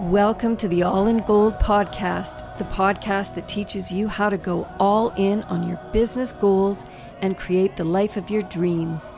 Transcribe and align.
Welcome 0.00 0.56
to 0.56 0.66
the 0.66 0.82
All 0.82 1.06
in 1.06 1.18
Gold 1.18 1.54
podcast, 1.60 2.58
the 2.58 2.64
podcast 2.64 3.36
that 3.36 3.46
teaches 3.46 3.92
you 3.92 4.08
how 4.08 4.28
to 4.28 4.36
go 4.36 4.66
all 4.80 5.10
in 5.10 5.44
on 5.44 5.68
your 5.68 5.78
business 5.92 6.32
goals 6.32 6.84
and 7.22 7.38
create 7.38 7.76
the 7.76 7.84
life 7.84 8.16
of 8.16 8.28
your 8.28 8.42
dreams. 8.42 9.12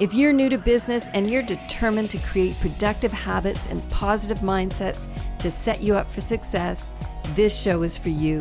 If 0.00 0.14
you're 0.14 0.32
new 0.32 0.48
to 0.48 0.56
business 0.56 1.08
and 1.12 1.30
you're 1.30 1.42
determined 1.42 2.08
to 2.10 2.18
create 2.18 2.58
productive 2.60 3.12
habits 3.12 3.66
and 3.66 3.86
positive 3.90 4.38
mindsets 4.38 5.06
to 5.40 5.50
set 5.50 5.82
you 5.82 5.96
up 5.96 6.10
for 6.10 6.22
success, 6.22 6.94
this 7.34 7.54
show 7.60 7.82
is 7.82 7.98
for 7.98 8.08
you. 8.08 8.40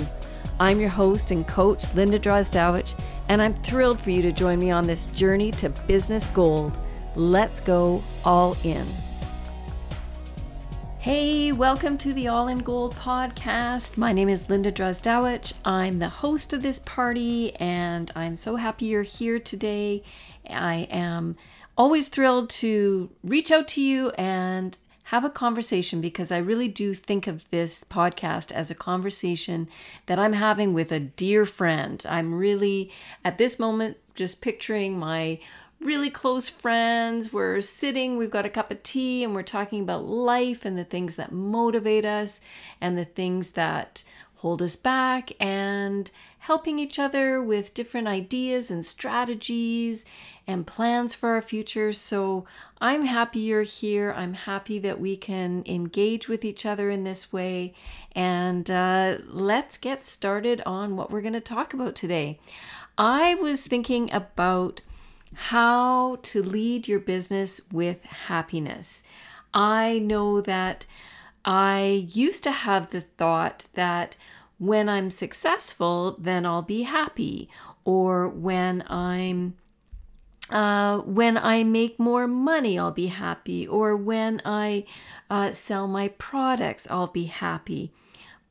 I'm 0.61 0.79
your 0.79 0.89
host 0.89 1.31
and 1.31 1.45
coach, 1.45 1.93
Linda 1.93 2.19
Drozdowich, 2.19 2.97
and 3.27 3.41
I'm 3.41 3.61
thrilled 3.63 3.99
for 3.99 4.11
you 4.11 4.21
to 4.21 4.31
join 4.31 4.59
me 4.59 4.71
on 4.71 4.87
this 4.87 5.07
journey 5.07 5.51
to 5.51 5.69
business 5.69 6.27
gold. 6.27 6.77
Let's 7.17 7.59
go 7.59 8.01
all 8.23 8.55
in. 8.63 8.87
Hey, 11.01 11.51
welcome 11.51 11.97
to 11.97 12.13
the 12.13 12.27
All 12.27 12.47
in 12.47 12.59
Gold 12.59 12.95
podcast. 12.95 13.97
My 13.97 14.13
name 14.13 14.29
is 14.29 14.51
Linda 14.51 14.71
Drozdowich. 14.71 15.53
I'm 15.65 15.97
the 15.97 16.09
host 16.09 16.53
of 16.53 16.61
this 16.61 16.77
party, 16.77 17.55
and 17.55 18.11
I'm 18.15 18.35
so 18.35 18.57
happy 18.57 18.85
you're 18.85 19.01
here 19.01 19.39
today. 19.39 20.03
I 20.47 20.87
am 20.91 21.37
always 21.75 22.07
thrilled 22.07 22.51
to 22.51 23.09
reach 23.23 23.49
out 23.49 23.67
to 23.69 23.81
you 23.81 24.11
and 24.11 24.77
have 25.05 25.25
a 25.25 25.31
conversation 25.31 26.01
because 26.01 26.31
I 26.31 26.37
really 26.37 26.67
do 26.67 26.93
think 26.93 27.25
of 27.25 27.49
this 27.49 27.83
podcast 27.83 28.51
as 28.51 28.69
a 28.69 28.75
conversation 28.75 29.69
that 30.05 30.19
I'm 30.19 30.33
having 30.33 30.71
with 30.71 30.91
a 30.91 30.99
dear 30.99 31.47
friend. 31.47 32.05
I'm 32.07 32.35
really, 32.35 32.91
at 33.25 33.39
this 33.39 33.57
moment, 33.57 33.97
just 34.13 34.39
picturing 34.39 34.99
my 34.99 35.39
really 35.81 36.09
close 36.09 36.47
friends. 36.47 37.33
We're 37.33 37.61
sitting, 37.61 38.17
we've 38.17 38.31
got 38.31 38.45
a 38.45 38.49
cup 38.49 38.71
of 38.71 38.83
tea, 38.83 39.23
and 39.23 39.33
we're 39.33 39.43
talking 39.43 39.81
about 39.81 40.05
life 40.05 40.65
and 40.65 40.77
the 40.77 40.83
things 40.83 41.15
that 41.15 41.31
motivate 41.31 42.05
us 42.05 42.41
and 42.79 42.97
the 42.97 43.05
things 43.05 43.51
that 43.51 44.03
hold 44.35 44.61
us 44.61 44.75
back 44.75 45.31
and 45.39 46.09
helping 46.39 46.79
each 46.79 46.97
other 46.97 47.41
with 47.41 47.73
different 47.73 48.07
ideas 48.07 48.71
and 48.71 48.83
strategies 48.83 50.05
and 50.47 50.65
plans 50.65 51.13
for 51.13 51.29
our 51.29 51.41
future. 51.41 51.93
So 51.93 52.45
I'm 52.79 53.05
happy 53.05 53.41
you're 53.41 53.61
here. 53.61 54.11
I'm 54.11 54.33
happy 54.33 54.79
that 54.79 54.99
we 54.99 55.15
can 55.15 55.63
engage 55.67 56.27
with 56.27 56.43
each 56.43 56.65
other 56.65 56.89
in 56.89 57.03
this 57.03 57.31
way. 57.31 57.75
And 58.13 58.69
uh, 58.71 59.17
let's 59.27 59.77
get 59.77 60.03
started 60.03 60.61
on 60.65 60.95
what 60.95 61.11
we're 61.11 61.21
going 61.21 61.33
to 61.33 61.39
talk 61.39 61.75
about 61.75 61.93
today. 61.93 62.39
I 62.97 63.35
was 63.35 63.63
thinking 63.63 64.11
about 64.11 64.81
how 65.33 66.17
to 66.23 66.43
lead 66.43 66.87
your 66.87 66.99
business 66.99 67.61
with 67.71 68.03
happiness. 68.03 69.03
I 69.53 69.99
know 69.99 70.41
that 70.41 70.85
I 71.43 72.07
used 72.11 72.43
to 72.43 72.51
have 72.51 72.91
the 72.91 73.01
thought 73.01 73.65
that 73.73 74.15
when 74.57 74.87
I'm 74.87 75.09
successful, 75.09 76.15
then 76.19 76.45
I'll 76.45 76.61
be 76.61 76.83
happy, 76.83 77.49
or 77.83 78.27
when 78.27 78.83
I'm 78.87 79.55
uh, 80.51 80.99
when 80.99 81.37
I 81.37 81.63
make 81.63 81.97
more 81.97 82.27
money, 82.27 82.77
I'll 82.77 82.91
be 82.91 83.07
happy, 83.07 83.65
or 83.65 83.95
when 83.95 84.41
I 84.43 84.85
uh, 85.29 85.53
sell 85.53 85.87
my 85.87 86.09
products, 86.09 86.87
I'll 86.91 87.07
be 87.07 87.25
happy. 87.25 87.91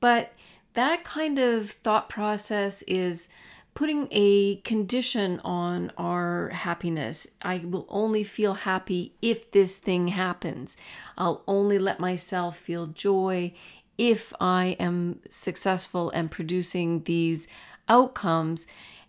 But 0.00 0.32
that 0.72 1.04
kind 1.04 1.38
of 1.38 1.70
thought 1.70 2.08
process 2.08 2.82
is 2.82 3.28
putting 3.74 4.08
a 4.10 4.56
condition 4.56 5.40
on 5.44 5.92
our 5.96 6.50
happiness. 6.50 7.26
I 7.40 7.58
will 7.58 7.86
only 7.88 8.24
feel 8.24 8.54
happy 8.54 9.14
if 9.22 9.50
this 9.52 9.78
thing 9.78 10.08
happens. 10.08 10.76
I'll 11.16 11.42
only 11.46 11.78
let 11.78 12.00
myself 12.00 12.56
feel 12.56 12.86
joy 12.88 13.52
if 13.96 14.32
I 14.40 14.76
am 14.80 15.20
successful 15.28 16.10
and 16.10 16.30
producing 16.30 17.04
these 17.04 17.48
outcomes. 17.88 18.66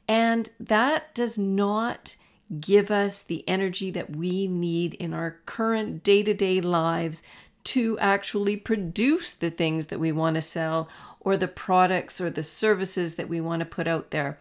And 0.07 0.49
that 0.59 1.15
does 1.15 1.37
not 1.37 2.17
give 2.59 2.91
us 2.91 3.21
the 3.21 3.47
energy 3.47 3.91
that 3.91 4.15
we 4.15 4.47
need 4.47 4.93
in 4.95 5.13
our 5.13 5.37
current 5.45 6.03
day 6.03 6.21
to 6.23 6.33
day 6.33 6.59
lives 6.59 7.23
to 7.63 7.97
actually 7.99 8.57
produce 8.57 9.35
the 9.35 9.51
things 9.51 9.87
that 9.87 9.99
we 9.99 10.11
want 10.11 10.35
to 10.35 10.41
sell 10.41 10.89
or 11.19 11.37
the 11.37 11.47
products 11.47 12.19
or 12.19 12.29
the 12.29 12.43
services 12.43 13.15
that 13.15 13.29
we 13.29 13.39
want 13.39 13.59
to 13.61 13.65
put 13.65 13.87
out 13.87 14.11
there. 14.11 14.39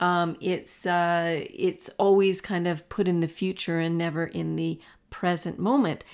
Um, 0.00 0.36
it's 0.40 0.86
uh, 0.86 1.44
it's 1.54 1.90
always 1.98 2.40
kind 2.40 2.66
of 2.66 2.88
put 2.88 3.06
in 3.06 3.20
the 3.20 3.28
future 3.28 3.78
and 3.78 3.96
never 3.96 4.26
in 4.26 4.56
the 4.56 4.80
present 5.10 5.58
moment. 5.58 6.04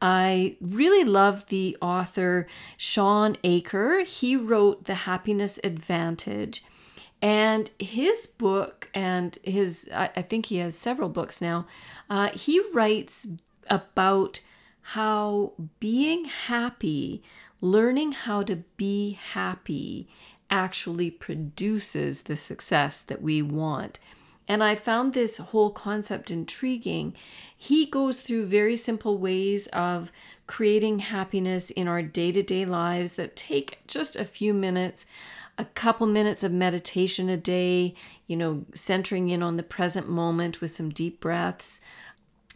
I 0.00 0.56
really 0.60 1.04
love 1.04 1.46
the 1.46 1.76
author 1.80 2.46
Shawn 2.76 3.36
Achor. 3.44 4.00
He 4.00 4.36
wrote 4.36 4.84
The 4.84 4.94
Happiness 4.94 5.58
Advantage. 5.64 6.64
And 7.22 7.70
his 7.78 8.26
book, 8.26 8.90
and 8.92 9.38
his, 9.42 9.88
I 9.94 10.20
think 10.20 10.46
he 10.46 10.58
has 10.58 10.76
several 10.76 11.08
books 11.08 11.40
now, 11.40 11.66
uh, 12.10 12.28
he 12.34 12.60
writes 12.74 13.26
about 13.70 14.40
how 14.82 15.54
being 15.80 16.26
happy, 16.26 17.22
learning 17.62 18.12
how 18.12 18.42
to 18.42 18.56
be 18.76 19.12
happy, 19.12 20.08
actually 20.50 21.10
produces 21.10 22.22
the 22.22 22.36
success 22.36 23.02
that 23.02 23.22
we 23.22 23.42
want. 23.42 23.98
And 24.48 24.62
I 24.62 24.76
found 24.76 25.12
this 25.12 25.38
whole 25.38 25.70
concept 25.70 26.30
intriguing. 26.30 27.14
He 27.56 27.86
goes 27.86 28.20
through 28.20 28.46
very 28.46 28.76
simple 28.76 29.18
ways 29.18 29.66
of 29.68 30.12
creating 30.46 31.00
happiness 31.00 31.70
in 31.70 31.88
our 31.88 32.02
day 32.02 32.30
to 32.32 32.42
day 32.42 32.64
lives 32.64 33.14
that 33.14 33.34
take 33.34 33.80
just 33.88 34.14
a 34.14 34.24
few 34.24 34.54
minutes, 34.54 35.06
a 35.58 35.64
couple 35.64 36.06
minutes 36.06 36.44
of 36.44 36.52
meditation 36.52 37.28
a 37.28 37.36
day, 37.36 37.94
you 38.26 38.36
know, 38.36 38.64
centering 38.72 39.28
in 39.28 39.42
on 39.42 39.56
the 39.56 39.62
present 39.62 40.08
moment 40.08 40.60
with 40.60 40.70
some 40.70 40.90
deep 40.90 41.20
breaths, 41.20 41.80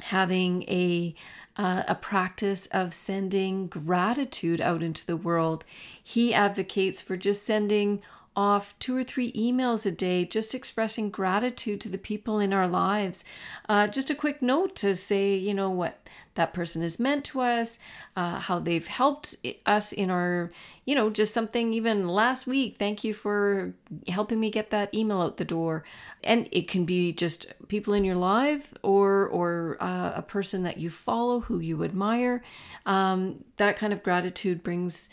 having 0.01 0.63
a 0.65 1.15
uh, 1.57 1.83
a 1.89 1.95
practice 1.95 2.67
of 2.69 2.95
sending 2.95 3.67
gratitude 3.67 4.61
out 4.61 4.83
into 4.83 5.05
the 5.05 5.17
world. 5.17 5.65
He 6.03 6.33
advocates 6.33 7.03
for 7.03 7.17
just 7.17 7.45
sending 7.45 8.03
off 8.41 8.75
two 8.79 8.97
or 8.97 9.05
three 9.05 9.31
emails 9.33 9.85
a 9.85 9.91
day, 9.91 10.25
just 10.25 10.55
expressing 10.55 11.11
gratitude 11.11 11.79
to 11.79 11.91
the 11.91 11.99
people 11.99 12.39
in 12.39 12.55
our 12.55 12.67
lives. 12.67 13.23
Uh, 13.69 13.87
just 13.87 14.09
a 14.09 14.15
quick 14.15 14.41
note 14.41 14.75
to 14.75 14.95
say, 14.95 15.37
you 15.37 15.53
know, 15.53 15.69
what 15.69 16.09
that 16.37 16.55
person 16.55 16.81
has 16.81 16.99
meant 16.99 17.23
to 17.23 17.43
us, 17.43 17.79
uh, 18.17 18.39
how 18.39 18.59
they've 18.59 18.87
helped 18.87 19.37
us 19.67 19.93
in 19.93 20.11
our, 20.11 20.51
you 20.87 20.95
know, 20.95 21.11
just 21.11 21.35
something 21.35 21.75
even 21.75 22.09
last 22.09 22.47
week. 22.47 22.77
Thank 22.77 23.05
you 23.05 23.13
for 23.13 23.75
helping 24.09 24.41
me 24.41 24.51
get 24.51 24.71
that 24.71 24.95
email 24.95 25.21
out 25.21 25.37
the 25.37 25.45
door. 25.45 25.85
And 26.25 26.49
it 26.51 26.67
can 26.67 26.87
be 26.87 27.13
just 27.13 27.53
people 27.69 27.93
in 27.93 28.05
your 28.05 28.17
life 28.17 28.73
or 28.83 29.27
or 29.29 29.77
uh, 29.81 30.13
a 30.15 30.23
person 30.23 30.63
that 30.63 30.79
you 30.79 30.89
follow 30.89 31.41
who 31.41 31.59
you 31.59 31.85
admire. 31.85 32.43
Um, 32.87 33.45
that 33.59 33.77
kind 33.77 33.93
of 33.93 34.03
gratitude 34.03 34.63
brings 34.63 35.11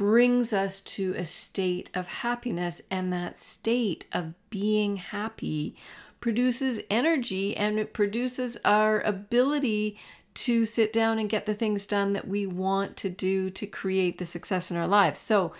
brings 0.00 0.50
us 0.54 0.80
to 0.80 1.12
a 1.18 1.24
state 1.26 1.90
of 1.92 2.08
happiness, 2.08 2.80
and 2.90 3.12
that 3.12 3.38
state 3.38 4.06
of 4.14 4.32
being 4.48 4.96
happy 4.96 5.76
produces 6.20 6.80
energy 6.88 7.54
and 7.54 7.78
it 7.78 7.92
produces 7.92 8.56
our 8.64 9.02
ability 9.02 9.98
to 10.32 10.64
sit 10.64 10.90
down 10.90 11.18
and 11.18 11.28
get 11.28 11.44
the 11.44 11.52
things 11.52 11.84
done 11.84 12.14
that 12.14 12.26
we 12.26 12.46
want 12.46 12.96
to 12.96 13.10
do 13.10 13.50
to 13.50 13.66
create 13.66 14.16
the 14.16 14.24
success 14.24 14.70
in 14.70 14.76
our 14.78 14.88
lives. 14.88 15.18
So 15.18 15.52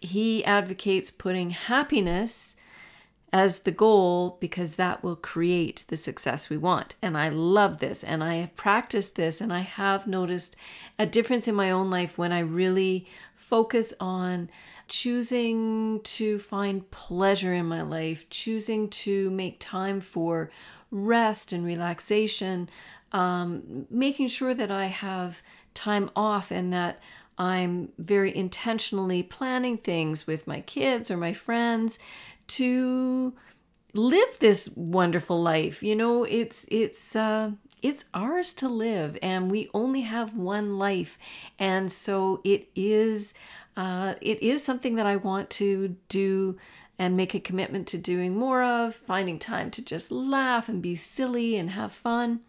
he 0.00 0.44
advocates 0.44 1.10
putting 1.10 1.50
happiness 1.50 2.54
as 3.32 3.60
the 3.60 3.70
goal 3.70 4.38
because 4.40 4.76
that 4.76 5.02
will 5.02 5.16
create 5.16 5.84
the 5.88 5.96
success 5.96 6.48
we 6.48 6.56
want. 6.56 6.94
And 7.02 7.16
I 7.16 7.28
love 7.28 7.78
this 7.78 8.02
and 8.02 8.24
I 8.24 8.36
have 8.36 8.56
practiced 8.56 9.16
this 9.16 9.40
and 9.40 9.52
I 9.52 9.60
have 9.60 10.06
noticed 10.06 10.56
a 10.98 11.06
difference 11.06 11.46
in 11.46 11.54
my 11.54 11.70
own 11.70 11.90
life 11.90 12.16
when 12.16 12.32
I 12.32 12.40
really 12.40 13.06
focus 13.34 13.92
on 14.00 14.48
choosing 14.88 16.00
to 16.02 16.38
find 16.38 16.90
pleasure 16.90 17.52
in 17.52 17.66
my 17.66 17.82
life, 17.82 18.28
choosing 18.30 18.88
to 18.88 19.30
make 19.30 19.60
time 19.60 20.00
for 20.00 20.50
rest 20.90 21.52
and 21.52 21.66
relaxation, 21.66 22.70
um, 23.12 23.86
making 23.90 24.28
sure 24.28 24.54
that 24.54 24.70
I 24.70 24.86
have 24.86 25.42
time 25.74 26.10
off 26.16 26.50
and 26.50 26.72
that 26.72 27.00
I'm 27.36 27.90
very 27.98 28.34
intentionally 28.34 29.22
planning 29.22 29.76
things 29.76 30.26
with 30.26 30.46
my 30.46 30.60
kids 30.62 31.10
or 31.10 31.16
my 31.16 31.34
friends 31.34 31.98
to 32.48 33.34
live 33.94 34.38
this 34.40 34.68
wonderful 34.74 35.40
life. 35.40 35.82
You 35.82 35.96
know, 35.96 36.24
it's 36.24 36.66
it's 36.70 37.16
uh 37.16 37.52
it's 37.80 38.06
ours 38.12 38.52
to 38.54 38.68
live 38.68 39.16
and 39.22 39.50
we 39.50 39.70
only 39.72 40.02
have 40.02 40.36
one 40.36 40.78
life. 40.78 41.18
And 41.58 41.90
so 41.90 42.40
it 42.44 42.68
is 42.74 43.34
uh 43.76 44.14
it 44.20 44.42
is 44.42 44.62
something 44.62 44.96
that 44.96 45.06
I 45.06 45.16
want 45.16 45.50
to 45.50 45.96
do 46.08 46.58
and 46.98 47.16
make 47.16 47.34
a 47.34 47.40
commitment 47.40 47.86
to 47.86 47.98
doing 47.98 48.36
more 48.36 48.62
of, 48.62 48.94
finding 48.94 49.38
time 49.38 49.70
to 49.70 49.84
just 49.84 50.10
laugh 50.10 50.68
and 50.68 50.82
be 50.82 50.96
silly 50.96 51.56
and 51.56 51.70
have 51.70 51.92
fun. 51.92 52.40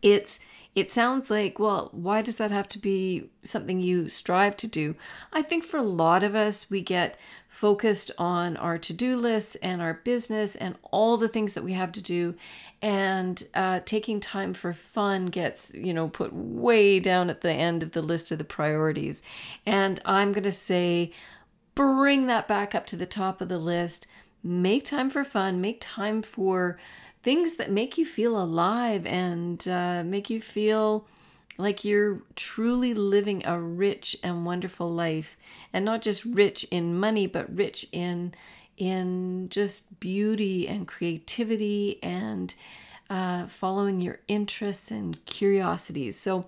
It's 0.00 0.38
it 0.78 0.90
sounds 0.90 1.28
like, 1.28 1.58
well, 1.58 1.88
why 1.90 2.22
does 2.22 2.36
that 2.36 2.52
have 2.52 2.68
to 2.68 2.78
be 2.78 3.30
something 3.42 3.80
you 3.80 4.08
strive 4.08 4.56
to 4.58 4.68
do? 4.68 4.94
I 5.32 5.42
think 5.42 5.64
for 5.64 5.76
a 5.76 5.82
lot 5.82 6.22
of 6.22 6.36
us, 6.36 6.70
we 6.70 6.82
get 6.82 7.18
focused 7.48 8.12
on 8.16 8.56
our 8.56 8.78
to 8.78 8.92
do 8.92 9.16
lists 9.16 9.56
and 9.56 9.82
our 9.82 9.94
business 10.04 10.54
and 10.54 10.76
all 10.92 11.16
the 11.16 11.26
things 11.26 11.54
that 11.54 11.64
we 11.64 11.72
have 11.72 11.90
to 11.92 12.02
do. 12.02 12.36
And 12.80 13.42
uh, 13.54 13.80
taking 13.84 14.20
time 14.20 14.54
for 14.54 14.72
fun 14.72 15.26
gets, 15.26 15.74
you 15.74 15.92
know, 15.92 16.06
put 16.06 16.32
way 16.32 17.00
down 17.00 17.28
at 17.28 17.40
the 17.40 17.52
end 17.52 17.82
of 17.82 17.90
the 17.90 18.02
list 18.02 18.30
of 18.30 18.38
the 18.38 18.44
priorities. 18.44 19.22
And 19.66 20.00
I'm 20.04 20.30
going 20.30 20.44
to 20.44 20.52
say, 20.52 21.12
bring 21.74 22.26
that 22.26 22.46
back 22.46 22.72
up 22.74 22.86
to 22.86 22.96
the 22.96 23.06
top 23.06 23.40
of 23.40 23.48
the 23.48 23.58
list. 23.58 24.06
Make 24.44 24.84
time 24.84 25.10
for 25.10 25.24
fun, 25.24 25.60
make 25.60 25.78
time 25.80 26.22
for 26.22 26.78
things 27.28 27.56
that 27.56 27.70
make 27.70 27.98
you 27.98 28.06
feel 28.06 28.42
alive 28.42 29.04
and 29.04 29.68
uh, 29.68 30.02
make 30.02 30.30
you 30.30 30.40
feel 30.40 31.06
like 31.58 31.84
you're 31.84 32.22
truly 32.36 32.94
living 32.94 33.42
a 33.44 33.60
rich 33.60 34.16
and 34.22 34.46
wonderful 34.46 34.90
life. 34.90 35.36
And 35.70 35.84
not 35.84 36.00
just 36.00 36.24
rich 36.24 36.64
in 36.70 36.98
money 36.98 37.26
but 37.26 37.54
rich 37.54 37.86
in 37.92 38.32
in 38.78 39.50
just 39.50 40.00
beauty 40.00 40.66
and 40.66 40.88
creativity 40.88 42.02
and 42.02 42.54
uh, 43.10 43.46
following 43.46 44.00
your 44.00 44.20
interests 44.26 44.90
and 44.90 45.22
curiosities. 45.26 46.18
So 46.18 46.46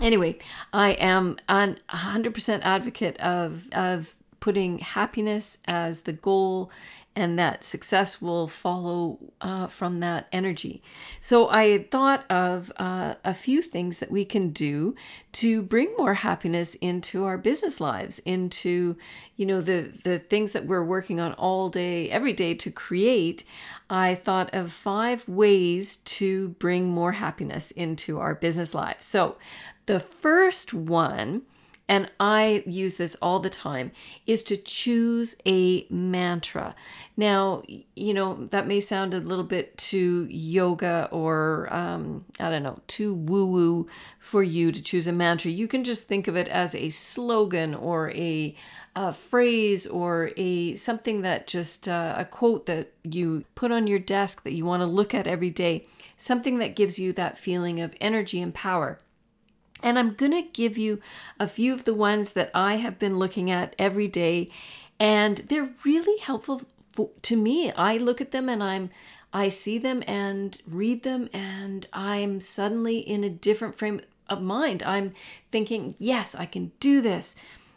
anyway 0.00 0.38
i 0.72 0.90
am 0.90 1.36
an 1.48 1.80
100% 1.88 2.60
advocate 2.62 3.16
of 3.16 3.68
of 3.72 4.14
putting 4.38 4.78
happiness 4.78 5.58
as 5.64 6.02
the 6.02 6.12
goal 6.12 6.70
and 7.18 7.36
that 7.36 7.64
success 7.64 8.22
will 8.22 8.46
follow 8.46 9.18
uh, 9.40 9.66
from 9.66 9.98
that 9.98 10.28
energy. 10.30 10.80
So 11.20 11.48
I 11.50 11.82
thought 11.90 12.24
of 12.30 12.70
uh, 12.76 13.14
a 13.24 13.34
few 13.34 13.60
things 13.60 13.98
that 13.98 14.12
we 14.12 14.24
can 14.24 14.50
do 14.50 14.94
to 15.32 15.60
bring 15.60 15.92
more 15.98 16.14
happiness 16.14 16.76
into 16.76 17.24
our 17.24 17.36
business 17.36 17.80
lives, 17.80 18.20
into 18.20 18.96
you 19.34 19.46
know 19.46 19.60
the 19.60 19.92
the 20.04 20.20
things 20.20 20.52
that 20.52 20.66
we're 20.66 20.84
working 20.84 21.18
on 21.18 21.32
all 21.34 21.68
day, 21.68 22.08
every 22.08 22.32
day 22.32 22.54
to 22.54 22.70
create. 22.70 23.42
I 23.90 24.14
thought 24.14 24.54
of 24.54 24.72
five 24.72 25.28
ways 25.28 25.96
to 25.96 26.50
bring 26.60 26.88
more 26.88 27.12
happiness 27.12 27.72
into 27.72 28.20
our 28.20 28.36
business 28.36 28.74
lives. 28.74 29.04
So 29.04 29.38
the 29.86 29.98
first 29.98 30.72
one 30.72 31.42
and 31.88 32.10
I 32.20 32.62
use 32.66 32.98
this 32.98 33.16
all 33.22 33.40
the 33.40 33.48
time, 33.48 33.92
is 34.26 34.42
to 34.44 34.56
choose 34.58 35.36
a 35.46 35.86
mantra. 35.88 36.74
Now, 37.16 37.62
you 37.96 38.12
know, 38.12 38.46
that 38.50 38.66
may 38.66 38.80
sound 38.80 39.14
a 39.14 39.20
little 39.20 39.44
bit 39.44 39.76
too 39.78 40.26
yoga 40.28 41.08
or, 41.10 41.72
um, 41.72 42.26
I 42.38 42.50
don't 42.50 42.62
know, 42.62 42.80
too 42.86 43.14
woo 43.14 43.46
woo 43.46 43.86
for 44.18 44.42
you 44.42 44.70
to 44.70 44.82
choose 44.82 45.06
a 45.06 45.12
mantra. 45.12 45.50
You 45.50 45.66
can 45.66 45.82
just 45.82 46.06
think 46.06 46.28
of 46.28 46.36
it 46.36 46.48
as 46.48 46.74
a 46.74 46.90
slogan 46.90 47.74
or 47.74 48.10
a, 48.10 48.54
a 48.94 49.12
phrase 49.12 49.86
or 49.86 50.30
a 50.36 50.74
something 50.74 51.22
that 51.22 51.46
just 51.46 51.88
uh, 51.88 52.14
a 52.18 52.24
quote 52.26 52.66
that 52.66 52.92
you 53.02 53.44
put 53.54 53.72
on 53.72 53.86
your 53.86 53.98
desk 53.98 54.42
that 54.42 54.52
you 54.52 54.66
want 54.66 54.82
to 54.82 54.86
look 54.86 55.14
at 55.14 55.26
every 55.26 55.50
day 55.50 55.86
something 56.16 56.58
that 56.58 56.74
gives 56.74 56.98
you 56.98 57.12
that 57.12 57.38
feeling 57.38 57.80
of 57.80 57.94
energy 58.00 58.42
and 58.42 58.52
power 58.52 58.98
and 59.82 59.98
I'm 59.98 60.14
going 60.14 60.32
to 60.32 60.42
give 60.42 60.76
you 60.76 61.00
a 61.38 61.46
few 61.46 61.72
of 61.72 61.84
the 61.84 61.94
ones 61.94 62.32
that 62.32 62.50
I 62.54 62.76
have 62.76 62.98
been 62.98 63.18
looking 63.18 63.50
at 63.50 63.74
every 63.78 64.08
day 64.08 64.50
and 65.00 65.38
they're 65.38 65.70
really 65.84 66.18
helpful 66.20 66.62
to 67.22 67.36
me. 67.36 67.70
I 67.72 67.96
look 67.96 68.20
at 68.20 68.32
them 68.32 68.48
and 68.48 68.62
I'm 68.62 68.90
I 69.32 69.50
see 69.50 69.78
them 69.78 70.02
and 70.06 70.60
read 70.66 71.02
them 71.02 71.28
and 71.32 71.86
I'm 71.92 72.40
suddenly 72.40 72.98
in 72.98 73.24
a 73.24 73.30
different 73.30 73.74
frame 73.74 74.00
of 74.28 74.40
mind. 74.40 74.82
I'm 74.82 75.12
thinking, 75.52 75.94
"Yes, 75.98 76.34
I 76.34 76.46
can 76.46 76.72
do 76.80 77.00
this." 77.02 77.36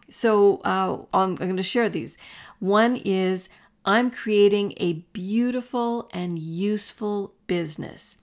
So, 0.09 0.57
uh, 0.65 1.03
I'm, 1.13 1.31
I'm 1.31 1.35
going 1.35 1.57
to 1.57 1.63
share 1.63 1.89
these. 1.89 2.17
One 2.59 2.95
is 2.97 3.49
I'm 3.85 4.11
creating 4.11 4.73
a 4.77 4.93
beautiful 5.13 6.09
and 6.13 6.37
useful 6.37 7.33
business. 7.47 8.19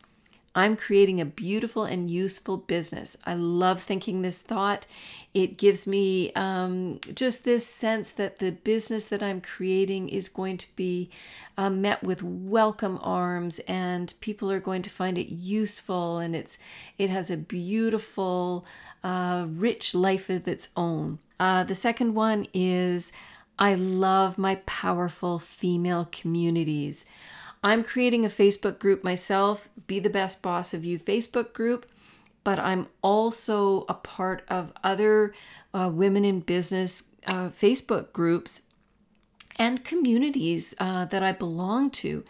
I'm 0.55 0.77
creating 0.77 1.21
a 1.21 1.25
beautiful 1.25 1.85
and 1.85 2.11
useful 2.11 2.57
business. 2.57 3.17
I 3.25 3.35
love 3.35 3.83
thinking 3.83 4.23
this 4.23 4.41
thought. 4.41 4.87
It 5.35 5.57
gives 5.57 5.87
me 5.87 6.33
um, 6.33 6.99
just 7.15 7.45
this 7.45 7.67
sense 7.67 8.13
that 8.13 8.39
the 8.39 8.53
business 8.53 9.05
that 9.07 9.23
I'm 9.23 9.41
creating 9.41 10.09
is 10.09 10.29
going 10.29 10.57
to 10.57 10.75
be 10.75 11.11
uh, 11.57 11.71
met 11.71 12.03
with 12.03 12.23
welcome 12.23 12.99
arms, 13.03 13.61
and 13.61 14.15
people 14.21 14.51
are 14.51 14.61
going 14.61 14.83
to 14.83 14.91
find 14.91 15.19
it 15.19 15.33
useful, 15.33 16.19
and 16.19 16.35
it's 16.35 16.59
it 16.97 17.11
has 17.11 17.31
a 17.31 17.37
beautiful, 17.37 18.65
uh, 19.05 19.47
rich 19.49 19.95
life 19.95 20.31
of 20.31 20.49
its 20.49 20.71
own. 20.77 21.19
Uh, 21.39 21.63
the 21.63 21.75
second 21.75 22.15
one 22.15 22.47
is 22.53 23.13
I 23.59 23.75
love 23.75 24.39
my 24.39 24.57
powerful 24.67 25.39
female 25.39 26.09
communities. 26.11 27.05
I'm 27.63 27.83
creating 27.83 28.25
a 28.25 28.29
Facebook 28.29 28.79
group 28.79 29.03
myself, 29.03 29.69
Be 29.87 29.99
the 29.99 30.11
Best 30.11 30.43
Boss 30.43 30.73
of 30.73 30.85
You 30.85 30.99
Facebook 30.99 31.53
group, 31.53 31.87
but 32.45 32.59
I'm 32.59 32.89
also 33.03 33.85
a 33.89 33.95
part 33.95 34.43
of 34.49 34.73
other 34.85 35.35
uh, 35.75 35.91
women 35.93 36.25
in 36.25 36.41
business 36.41 37.05
uh, 37.27 37.49
Facebook 37.49 38.13
groups 38.13 38.63
and 39.57 39.85
communities 39.85 40.75
uh, 40.79 41.05
that 41.07 41.23
I 41.23 41.33
belong 41.33 41.91
to. 41.91 42.25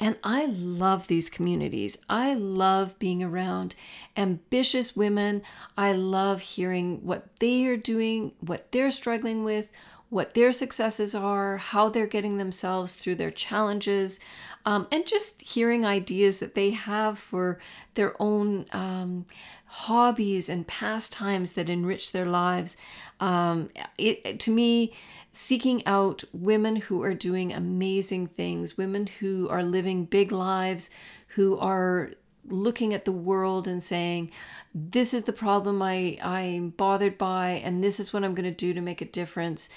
And 0.00 0.16
I 0.24 0.46
love 0.46 1.06
these 1.06 1.30
communities. 1.30 1.96
I 2.08 2.34
love 2.34 2.98
being 2.98 3.22
around 3.22 3.76
ambitious 4.16 4.96
women. 4.96 5.42
I 5.78 5.92
love 5.92 6.40
hearing 6.40 7.06
what 7.06 7.36
they 7.38 7.66
are 7.66 7.76
doing, 7.76 8.32
what 8.40 8.72
they're 8.72 8.90
struggling 8.90 9.44
with, 9.44 9.70
what 10.08 10.34
their 10.34 10.50
successes 10.50 11.14
are, 11.14 11.56
how 11.56 11.88
they're 11.88 12.06
getting 12.06 12.36
themselves 12.36 12.96
through 12.96 13.14
their 13.14 13.30
challenges 13.30 14.18
um, 14.64 14.86
and 14.90 15.06
just 15.06 15.42
hearing 15.42 15.84
ideas 15.84 16.38
that 16.38 16.54
they 16.54 16.70
have 16.70 17.18
for 17.18 17.58
their 17.94 18.14
own 18.20 18.66
um, 18.72 19.26
hobbies 19.66 20.48
and 20.48 20.66
pastimes 20.66 21.52
that 21.52 21.68
enrich 21.68 22.12
their 22.12 22.26
lives. 22.26 22.76
Um, 23.20 23.70
it, 23.98 24.38
to 24.40 24.50
me, 24.50 24.92
seeking 25.32 25.84
out 25.86 26.24
women 26.32 26.76
who 26.76 27.02
are 27.02 27.14
doing 27.14 27.52
amazing 27.52 28.26
things, 28.26 28.76
women 28.76 29.06
who 29.20 29.48
are 29.48 29.62
living 29.62 30.04
big 30.04 30.30
lives, 30.30 30.90
who 31.28 31.58
are 31.58 32.10
looking 32.48 32.92
at 32.92 33.04
the 33.04 33.12
world 33.12 33.66
and 33.66 33.82
saying, 33.82 34.30
this 34.74 35.14
is 35.14 35.24
the 35.24 35.32
problem 35.32 35.80
I, 35.80 36.18
I'm 36.22 36.70
bothered 36.70 37.16
by, 37.16 37.62
and 37.64 37.82
this 37.82 38.00
is 38.00 38.12
what 38.12 38.24
I'm 38.24 38.34
going 38.34 38.44
to 38.44 38.50
do 38.50 38.74
to 38.74 38.80
make 38.80 39.00
a 39.00 39.06
difference. 39.06 39.68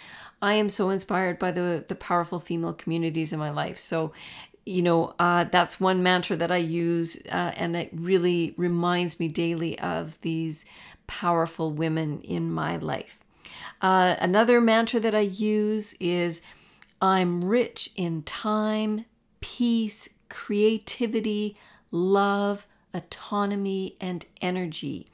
I 0.42 0.56
am 0.56 0.70
so 0.70 0.89
inspired 0.89 1.39
by 1.39 1.51
the 1.51 1.84
the 1.88 1.96
powerful 1.96 2.39
female 2.39 2.74
communities 2.74 3.34
in 3.34 3.39
my 3.39 3.50
life. 3.50 3.77
So 3.77 4.12
you 4.65 4.81
know, 4.81 5.13
uh, 5.19 5.43
that's 5.45 5.79
one 5.79 6.01
mantra 6.01 6.36
that 6.38 6.51
I 6.51 6.57
use, 6.57 7.17
uh, 7.31 7.51
and 7.55 7.75
it 7.75 7.89
really 7.93 8.53
reminds 8.57 9.19
me 9.19 9.27
daily 9.27 9.77
of 9.79 10.19
these 10.22 10.65
powerful 11.07 11.72
women 11.72 12.22
in 12.22 12.51
my 12.51 12.77
life. 12.77 13.24
Uh, 13.81 14.15
another 14.19 14.60
mantra 14.60 15.00
that 15.00 15.13
I 15.13 15.19
use 15.19 15.93
is 16.00 16.41
I'm 17.01 17.45
rich 17.45 17.91
in 17.95 18.24
time, 18.24 19.05
peace, 19.39 20.10
creativity, 20.29 21.55
love, 21.91 22.65
autonomy, 22.93 23.95
and 24.01 24.25
energy. 24.41 25.07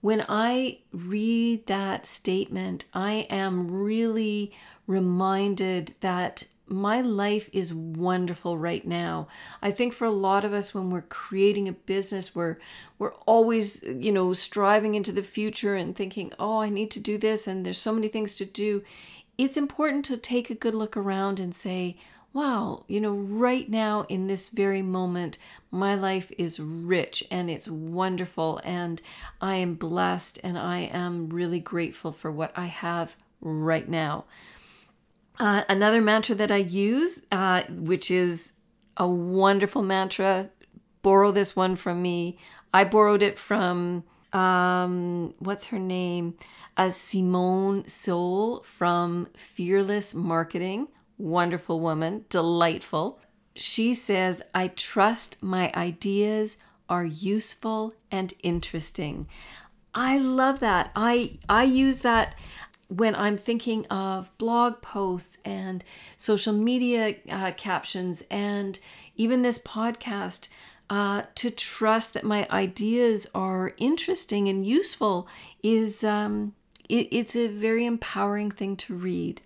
When 0.00 0.24
I 0.28 0.78
read 0.92 1.66
that 1.66 2.06
statement, 2.06 2.86
I 2.92 3.28
am 3.30 3.70
really 3.70 4.52
reminded 4.88 5.94
that 6.00 6.44
my 6.66 7.00
life 7.00 7.50
is 7.52 7.74
wonderful 7.74 8.56
right 8.56 8.86
now. 8.86 9.28
I 9.60 9.70
think 9.70 9.92
for 9.92 10.04
a 10.04 10.10
lot 10.10 10.44
of 10.44 10.52
us 10.52 10.72
when 10.72 10.90
we're 10.90 11.02
creating 11.02 11.68
a 11.68 11.72
business 11.72 12.34
we're 12.34 12.56
we're 12.98 13.14
always, 13.26 13.82
you 13.82 14.12
know, 14.12 14.32
striving 14.32 14.94
into 14.94 15.10
the 15.10 15.24
future 15.24 15.74
and 15.74 15.94
thinking, 15.94 16.32
"Oh, 16.38 16.58
I 16.58 16.68
need 16.68 16.90
to 16.92 17.00
do 17.00 17.18
this 17.18 17.46
and 17.46 17.66
there's 17.66 17.78
so 17.78 17.92
many 17.92 18.08
things 18.08 18.34
to 18.34 18.44
do." 18.44 18.82
It's 19.36 19.56
important 19.56 20.04
to 20.06 20.16
take 20.16 20.50
a 20.50 20.54
good 20.54 20.74
look 20.74 20.96
around 20.96 21.40
and 21.40 21.54
say, 21.54 21.96
"Wow, 22.32 22.84
you 22.86 23.00
know, 23.00 23.12
right 23.14 23.68
now 23.68 24.06
in 24.08 24.26
this 24.28 24.48
very 24.48 24.82
moment, 24.82 25.38
my 25.70 25.94
life 25.94 26.30
is 26.38 26.60
rich 26.60 27.24
and 27.30 27.50
it's 27.50 27.68
wonderful 27.68 28.60
and 28.62 29.02
I 29.40 29.56
am 29.56 29.74
blessed 29.74 30.38
and 30.44 30.56
I 30.56 30.80
am 30.80 31.28
really 31.30 31.60
grateful 31.60 32.12
for 32.12 32.30
what 32.30 32.52
I 32.56 32.66
have 32.66 33.16
right 33.40 33.88
now." 33.88 34.24
Uh, 35.42 35.64
another 35.68 36.00
mantra 36.00 36.36
that 36.36 36.52
I 36.52 36.58
use, 36.58 37.26
uh, 37.32 37.64
which 37.68 38.12
is 38.12 38.52
a 38.96 39.08
wonderful 39.08 39.82
mantra, 39.82 40.50
borrow 41.02 41.32
this 41.32 41.56
one 41.56 41.74
from 41.74 42.00
me. 42.00 42.38
I 42.72 42.84
borrowed 42.84 43.24
it 43.24 43.36
from, 43.36 44.04
um, 44.32 45.34
what's 45.40 45.66
her 45.66 45.80
name? 45.80 46.34
Uh, 46.76 46.90
Simone 46.90 47.82
Seol 47.88 48.64
from 48.64 49.26
Fearless 49.34 50.14
Marketing. 50.14 50.86
Wonderful 51.18 51.80
woman, 51.80 52.24
delightful. 52.28 53.18
She 53.56 53.94
says, 53.94 54.44
I 54.54 54.68
trust 54.68 55.42
my 55.42 55.72
ideas 55.74 56.56
are 56.88 57.04
useful 57.04 57.94
and 58.12 58.32
interesting. 58.44 59.26
I 59.94 60.18
love 60.18 60.60
that. 60.60 60.90
I 60.96 61.38
I 61.48 61.64
use 61.64 62.00
that 62.00 62.34
when 62.96 63.14
I'm 63.14 63.36
thinking 63.36 63.86
of 63.86 64.36
blog 64.38 64.82
posts 64.82 65.38
and 65.44 65.84
social 66.16 66.52
media 66.52 67.16
uh, 67.30 67.52
captions 67.56 68.24
and 68.30 68.78
even 69.16 69.42
this 69.42 69.58
podcast. 69.58 70.48
Uh, 70.90 71.22
to 71.34 71.50
trust 71.50 72.12
that 72.12 72.22
my 72.22 72.46
ideas 72.50 73.26
are 73.34 73.72
interesting 73.78 74.46
and 74.46 74.66
useful 74.66 75.26
is 75.62 76.04
um, 76.04 76.52
it, 76.86 77.08
it's 77.10 77.34
a 77.34 77.48
very 77.48 77.86
empowering 77.86 78.50
thing 78.50 78.76
to 78.76 78.94
read 78.94 79.40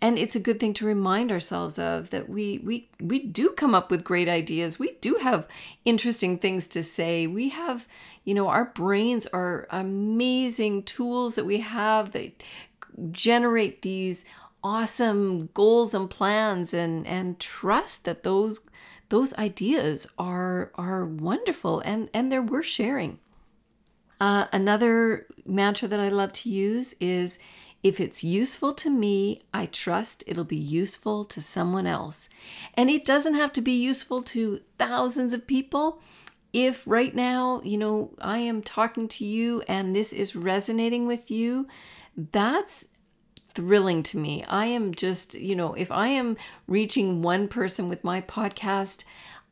and 0.00 0.18
it's 0.18 0.36
a 0.36 0.40
good 0.40 0.60
thing 0.60 0.74
to 0.74 0.86
remind 0.86 1.32
ourselves 1.32 1.78
of 1.78 2.10
that 2.10 2.28
we 2.28 2.58
we 2.58 2.88
we 3.00 3.20
do 3.20 3.50
come 3.50 3.74
up 3.74 3.90
with 3.90 4.04
great 4.04 4.28
ideas. 4.28 4.78
We 4.78 4.92
do 5.00 5.14
have 5.22 5.48
interesting 5.84 6.38
things 6.38 6.66
to 6.68 6.82
say. 6.82 7.26
We 7.26 7.48
have 7.50 7.88
you 8.24 8.34
know 8.34 8.48
our 8.48 8.66
brains 8.66 9.26
are 9.28 9.66
amazing 9.70 10.82
tools 10.82 11.36
that 11.36 11.46
we 11.46 11.60
have 11.60 12.12
that 12.12 12.42
generate 13.12 13.82
these 13.82 14.24
awesome 14.62 15.48
goals 15.54 15.94
and 15.94 16.08
plans 16.10 16.74
and 16.74 17.06
and 17.06 17.38
trust 17.38 18.04
that 18.04 18.22
those 18.22 18.60
those 19.08 19.34
ideas 19.34 20.06
are 20.18 20.72
are 20.74 21.04
wonderful 21.04 21.80
and 21.80 22.10
and 22.12 22.30
they're 22.30 22.42
worth 22.42 22.66
sharing. 22.66 23.18
Uh, 24.20 24.46
another 24.52 25.26
mantra 25.44 25.88
that 25.88 25.98
i 25.98 26.08
love 26.08 26.32
to 26.32 26.48
use 26.48 26.94
is 27.00 27.38
if 27.84 28.00
it's 28.00 28.24
useful 28.24 28.72
to 28.72 28.88
me, 28.88 29.42
I 29.52 29.66
trust 29.66 30.24
it'll 30.26 30.42
be 30.42 30.56
useful 30.56 31.26
to 31.26 31.42
someone 31.42 31.86
else. 31.86 32.30
And 32.72 32.88
it 32.88 33.04
doesn't 33.04 33.34
have 33.34 33.52
to 33.52 33.60
be 33.60 33.72
useful 33.72 34.22
to 34.22 34.62
thousands 34.78 35.34
of 35.34 35.46
people. 35.46 36.00
If 36.54 36.86
right 36.86 37.14
now, 37.14 37.60
you 37.62 37.76
know, 37.76 38.14
I 38.22 38.38
am 38.38 38.62
talking 38.62 39.06
to 39.08 39.26
you 39.26 39.62
and 39.68 39.94
this 39.94 40.14
is 40.14 40.34
resonating 40.34 41.06
with 41.06 41.30
you, 41.30 41.68
that's 42.16 42.88
thrilling 43.48 44.02
to 44.04 44.18
me. 44.18 44.44
I 44.44 44.64
am 44.66 44.94
just, 44.94 45.34
you 45.34 45.54
know, 45.54 45.74
if 45.74 45.92
I 45.92 46.08
am 46.08 46.38
reaching 46.66 47.20
one 47.20 47.48
person 47.48 47.86
with 47.86 48.02
my 48.02 48.22
podcast, 48.22 49.04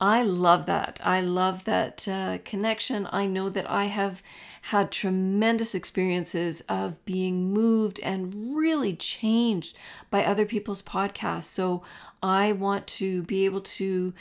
I 0.02 0.24
love 0.24 0.66
that. 0.66 0.98
I 1.04 1.20
love 1.20 1.62
that 1.64 2.08
uh, 2.08 2.38
connection. 2.44 3.08
I 3.12 3.26
know 3.26 3.48
that 3.48 3.70
I 3.70 3.84
have 3.84 4.20
had 4.62 4.90
tremendous 4.90 5.76
experiences 5.76 6.60
of 6.62 7.02
being 7.04 7.52
moved 7.52 8.00
and 8.02 8.56
really 8.56 8.96
changed 8.96 9.76
by 10.10 10.24
other 10.24 10.44
people's 10.44 10.82
podcasts. 10.82 11.44
So 11.44 11.84
I 12.20 12.50
want 12.50 12.88
to 12.88 13.22
be 13.22 13.44
able 13.44 13.60
to 13.60 14.12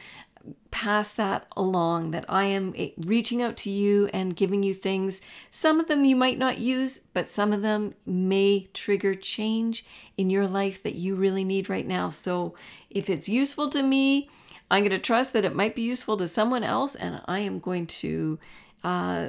pass 0.70 1.14
that 1.14 1.48
along 1.58 2.12
that 2.12 2.26
I 2.30 2.46
am 2.46 2.76
eh, 2.78 2.90
reaching 2.98 3.42
out 3.42 3.58
to 3.58 3.72
you 3.72 4.08
and 4.14 4.36
giving 4.36 4.62
you 4.62 4.76
things. 4.76 5.20
Some 5.50 5.80
of 5.80 5.88
them 5.88 6.06
you 6.06 6.16
might 6.16 6.38
not 6.38 6.60
use, 6.60 7.00
but 7.16 7.28
some 7.28 7.52
of 7.52 7.64
them 7.64 7.96
may 8.06 8.68
trigger 8.76 9.16
change 9.16 9.84
in 10.16 10.30
your 10.30 10.48
life 10.48 10.84
that 10.84 10.94
you 10.94 11.16
really 11.16 11.44
need 11.44 11.70
right 11.70 11.88
now. 11.88 12.10
So 12.10 12.54
if 12.92 13.10
it's 13.10 13.28
useful 13.28 13.68
to 13.72 13.82
me, 13.82 14.30
I'm 14.72 14.84
going 14.84 14.92
to 14.92 15.00
trust 15.00 15.34
that 15.34 15.44
it 15.44 15.54
might 15.54 15.76
be 15.76 15.82
useful 15.82 16.16
to 16.18 16.28
someone 16.28 16.64
else, 16.64 16.96
and 16.96 17.22
I 17.26 17.40
am 17.40 17.60
going 17.60 17.88
to 17.88 18.40
uh, 18.86 19.28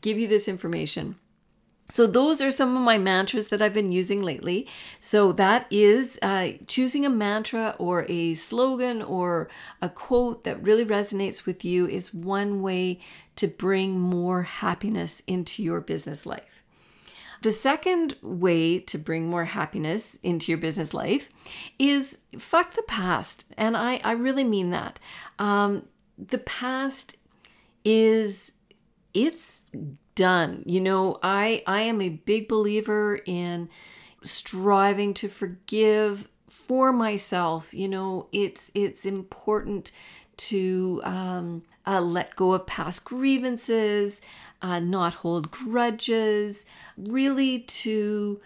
give 0.00 0.18
you 0.18 0.26
this 0.26 0.48
information. 0.48 1.16
So, 1.90 2.06
those 2.06 2.40
are 2.40 2.52
some 2.52 2.76
of 2.76 2.82
my 2.82 2.98
mantras 2.98 3.48
that 3.48 3.60
I've 3.60 3.74
been 3.74 3.92
using 3.92 4.22
lately. 4.22 4.66
So, 5.00 5.32
that 5.32 5.66
is 5.70 6.18
uh, 6.22 6.52
choosing 6.66 7.04
a 7.04 7.10
mantra 7.10 7.74
or 7.78 8.06
a 8.08 8.34
slogan 8.34 9.02
or 9.02 9.48
a 9.82 9.88
quote 9.88 10.44
that 10.44 10.62
really 10.62 10.86
resonates 10.86 11.44
with 11.44 11.64
you 11.64 11.86
is 11.86 12.14
one 12.14 12.62
way 12.62 13.00
to 13.36 13.48
bring 13.48 13.98
more 13.98 14.44
happiness 14.44 15.20
into 15.26 15.62
your 15.62 15.80
business 15.80 16.24
life. 16.24 16.59
The 17.42 17.52
second 17.52 18.16
way 18.22 18.78
to 18.80 18.98
bring 18.98 19.28
more 19.28 19.46
happiness 19.46 20.18
into 20.22 20.52
your 20.52 20.58
business 20.58 20.92
life 20.92 21.30
is 21.78 22.18
fuck 22.38 22.72
the 22.72 22.82
past. 22.82 23.44
And 23.56 23.76
I, 23.76 24.00
I 24.04 24.12
really 24.12 24.44
mean 24.44 24.70
that. 24.70 25.00
Um, 25.38 25.86
the 26.18 26.38
past 26.38 27.16
is 27.84 28.52
it's 29.14 29.64
done. 30.14 30.62
You 30.66 30.80
know, 30.80 31.18
I 31.22 31.62
I 31.66 31.82
am 31.82 32.00
a 32.00 32.10
big 32.10 32.46
believer 32.48 33.20
in 33.24 33.68
striving 34.22 35.14
to 35.14 35.28
forgive 35.28 36.28
for 36.46 36.92
myself. 36.92 37.72
You 37.72 37.88
know, 37.88 38.28
it's 38.32 38.70
it's 38.74 39.06
important 39.06 39.92
to 40.36 41.00
um, 41.04 41.62
uh, 41.86 42.00
let 42.00 42.36
go 42.36 42.52
of 42.52 42.66
past 42.66 43.04
grievances, 43.04 44.20
uh, 44.62 44.80
not 44.80 45.14
hold 45.14 45.50
grudges, 45.50 46.66
really 46.96 47.60
to 47.60 48.40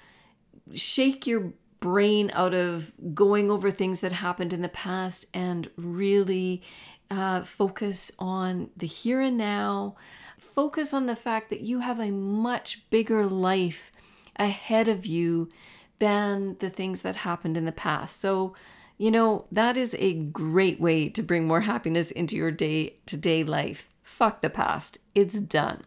shake 0.74 1.26
your 1.26 1.52
brain 1.80 2.30
out 2.32 2.54
of 2.54 2.92
going 3.14 3.50
over 3.50 3.70
things 3.70 4.00
that 4.00 4.12
happened 4.12 4.52
in 4.52 4.62
the 4.62 4.68
past 4.68 5.26
and 5.34 5.70
really 5.76 6.62
uh, 7.10 7.42
focus 7.42 8.10
on 8.18 8.70
the 8.76 8.86
here 8.86 9.20
and 9.20 9.36
now 9.36 9.94
focus 10.38 10.94
on 10.94 11.06
the 11.06 11.16
fact 11.16 11.50
that 11.50 11.60
you 11.60 11.80
have 11.80 12.00
a 12.00 12.10
much 12.10 12.88
bigger 12.90 13.26
life 13.26 13.92
ahead 14.36 14.88
of 14.88 15.06
you 15.06 15.48
than 15.98 16.56
the 16.58 16.70
things 16.70 17.02
that 17.02 17.16
happened 17.16 17.56
in 17.56 17.64
the 17.64 17.72
past. 17.72 18.20
So, 18.20 18.54
you 18.98 19.10
know, 19.10 19.46
that 19.50 19.76
is 19.76 19.96
a 19.98 20.14
great 20.14 20.80
way 20.80 21.08
to 21.08 21.22
bring 21.22 21.46
more 21.46 21.62
happiness 21.62 22.10
into 22.10 22.36
your 22.36 22.50
day 22.50 22.96
to 23.06 23.16
day 23.16 23.44
life. 23.44 23.88
Fuck 24.02 24.40
the 24.40 24.50
past, 24.50 24.98
it's 25.14 25.40
done. 25.40 25.84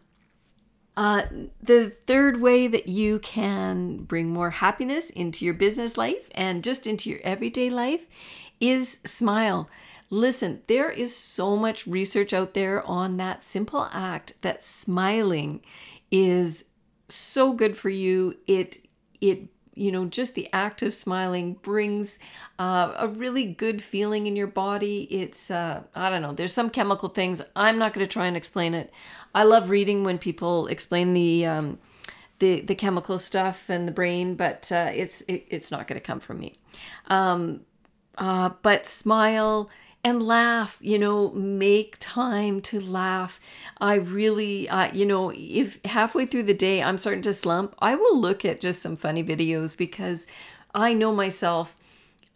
Uh, 0.98 1.26
the 1.62 1.90
third 1.90 2.40
way 2.40 2.66
that 2.66 2.88
you 2.88 3.20
can 3.20 3.98
bring 3.98 4.28
more 4.28 4.50
happiness 4.50 5.10
into 5.10 5.44
your 5.44 5.54
business 5.54 5.96
life 5.96 6.28
and 6.32 6.64
just 6.64 6.88
into 6.88 7.08
your 7.08 7.20
everyday 7.22 7.70
life 7.70 8.08
is 8.58 8.98
smile. 9.04 9.70
Listen, 10.10 10.60
there 10.66 10.90
is 10.90 11.16
so 11.16 11.54
much 11.54 11.86
research 11.86 12.32
out 12.32 12.54
there 12.54 12.84
on 12.84 13.16
that 13.16 13.44
simple 13.44 13.88
act 13.92 14.32
that 14.42 14.64
smiling 14.64 15.60
is 16.10 16.64
so 17.08 17.52
good 17.52 17.76
for 17.76 17.90
you. 17.90 18.36
It 18.48 18.78
it 19.20 19.50
you 19.78 19.92
know 19.92 20.04
just 20.06 20.34
the 20.34 20.48
act 20.52 20.82
of 20.82 20.92
smiling 20.92 21.54
brings 21.54 22.18
uh, 22.58 22.94
a 22.98 23.06
really 23.06 23.44
good 23.44 23.80
feeling 23.80 24.26
in 24.26 24.34
your 24.34 24.48
body 24.48 25.02
it's 25.10 25.50
uh, 25.50 25.82
i 25.94 26.10
don't 26.10 26.20
know 26.20 26.32
there's 26.32 26.52
some 26.52 26.68
chemical 26.68 27.08
things 27.08 27.40
i'm 27.54 27.78
not 27.78 27.92
going 27.92 28.04
to 28.04 28.12
try 28.12 28.26
and 28.26 28.36
explain 28.36 28.74
it 28.74 28.92
i 29.34 29.42
love 29.42 29.70
reading 29.70 30.04
when 30.04 30.18
people 30.18 30.66
explain 30.68 31.12
the 31.12 31.46
um, 31.46 31.78
the 32.38 32.60
the 32.60 32.74
chemical 32.74 33.18
stuff 33.18 33.68
and 33.68 33.86
the 33.86 33.92
brain 33.92 34.34
but 34.34 34.70
uh, 34.72 34.90
it's 34.92 35.22
it, 35.22 35.46
it's 35.48 35.70
not 35.70 35.86
going 35.86 36.00
to 36.00 36.04
come 36.04 36.20
from 36.20 36.38
me. 36.38 36.58
Um, 37.08 37.60
uh, 38.16 38.50
but 38.62 38.86
smile 38.86 39.70
and 40.04 40.22
laugh 40.22 40.78
you 40.80 40.98
know 40.98 41.30
make 41.30 41.96
time 41.98 42.60
to 42.60 42.80
laugh. 42.80 43.40
I 43.80 43.94
really 43.94 44.68
uh, 44.68 44.92
you 44.92 45.06
know 45.06 45.32
if 45.34 45.82
halfway 45.84 46.26
through 46.26 46.44
the 46.44 46.54
day 46.54 46.82
i'm 46.82 46.98
starting 46.98 47.22
to 47.22 47.32
slump 47.32 47.74
i 47.80 47.94
will 47.94 48.18
look 48.18 48.44
at 48.44 48.60
just 48.60 48.82
some 48.82 48.96
funny 48.96 49.24
videos 49.24 49.76
because 49.76 50.26
i 50.74 50.92
know 50.92 51.12
myself 51.12 51.76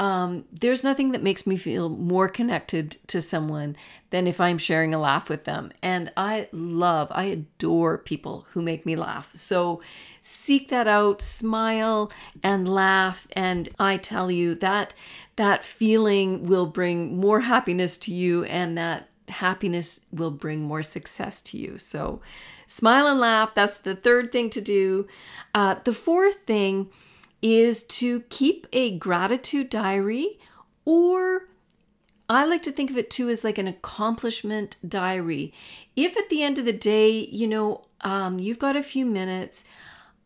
um, 0.03 0.47
there's 0.51 0.83
nothing 0.83 1.13
that 1.13 1.23
makes 1.23 1.47
me 1.47 1.57
feel 1.57 1.89
more 1.89 2.29
connected 2.29 2.97
to 3.07 3.23
someone 3.23 3.77
than 4.11 4.27
if 4.27 4.41
I'm 4.41 4.59
sharing 4.59 4.93
a 4.93 4.99
laugh 4.99 5.31
with 5.31 5.45
them. 5.45 5.71
And 5.81 6.11
I 6.17 6.49
love, 6.51 7.07
I 7.13 7.27
adore 7.27 7.99
people 7.99 8.49
who 8.51 8.63
make 8.63 8.85
me 8.85 8.97
laugh. 8.97 9.31
So 9.37 9.81
seek 10.21 10.71
that 10.71 10.89
out, 10.89 11.23
smile 11.23 12.11
and 12.43 12.69
laugh. 12.69 13.29
And 13.37 13.69
I 13.79 13.97
tell 13.97 14.29
you 14.29 14.57
that 14.57 14.93
that 15.37 15.63
feeling 15.63 16.49
will 16.49 16.67
bring 16.67 17.17
more 17.17 17.43
happiness 17.43 17.97
to 17.99 18.13
you 18.13 18.43
and 18.47 18.77
that 18.77 19.09
happiness 19.29 20.01
will 20.11 20.33
bring 20.33 20.63
more 20.63 20.83
success 20.83 21.41
to 21.43 21.57
you. 21.57 21.79
So 21.79 22.21
smile 22.67 23.07
and 23.07 23.21
laugh. 23.21 23.55
That's 23.55 23.79
the 23.79 23.95
third 23.95 24.33
thing 24.33 24.51
to 24.51 24.61
do. 24.61 25.07
Uh, 25.55 25.77
the 25.85 25.93
fourth 25.93 26.39
thing 26.39 26.91
is 27.43 27.83
to 27.83 28.21
keep 28.23 28.67
a 28.73 28.97
gratitude 28.97 29.69
diary 29.69 30.39
or 30.85 31.49
I 32.29 32.45
like 32.45 32.63
to 32.63 32.73
think 32.73 32.91
of 32.91 32.97
it 32.97 33.11
too 33.11 33.29
as 33.29 33.45
like 33.45 33.59
an 33.59 33.69
accomplishment 33.69 34.77
diary. 34.87 35.53
If 35.97 36.17
at 36.17 36.31
the 36.31 36.43
end 36.43 36.59
of 36.59 36.65
the 36.65 36.73
day, 36.73 37.11
you 37.11 37.47
know, 37.47 37.85
um, 38.01 38.39
you've 38.39 38.59
got 38.59 38.75
a 38.75 38.83
few 38.83 39.05
minutes, 39.05 39.65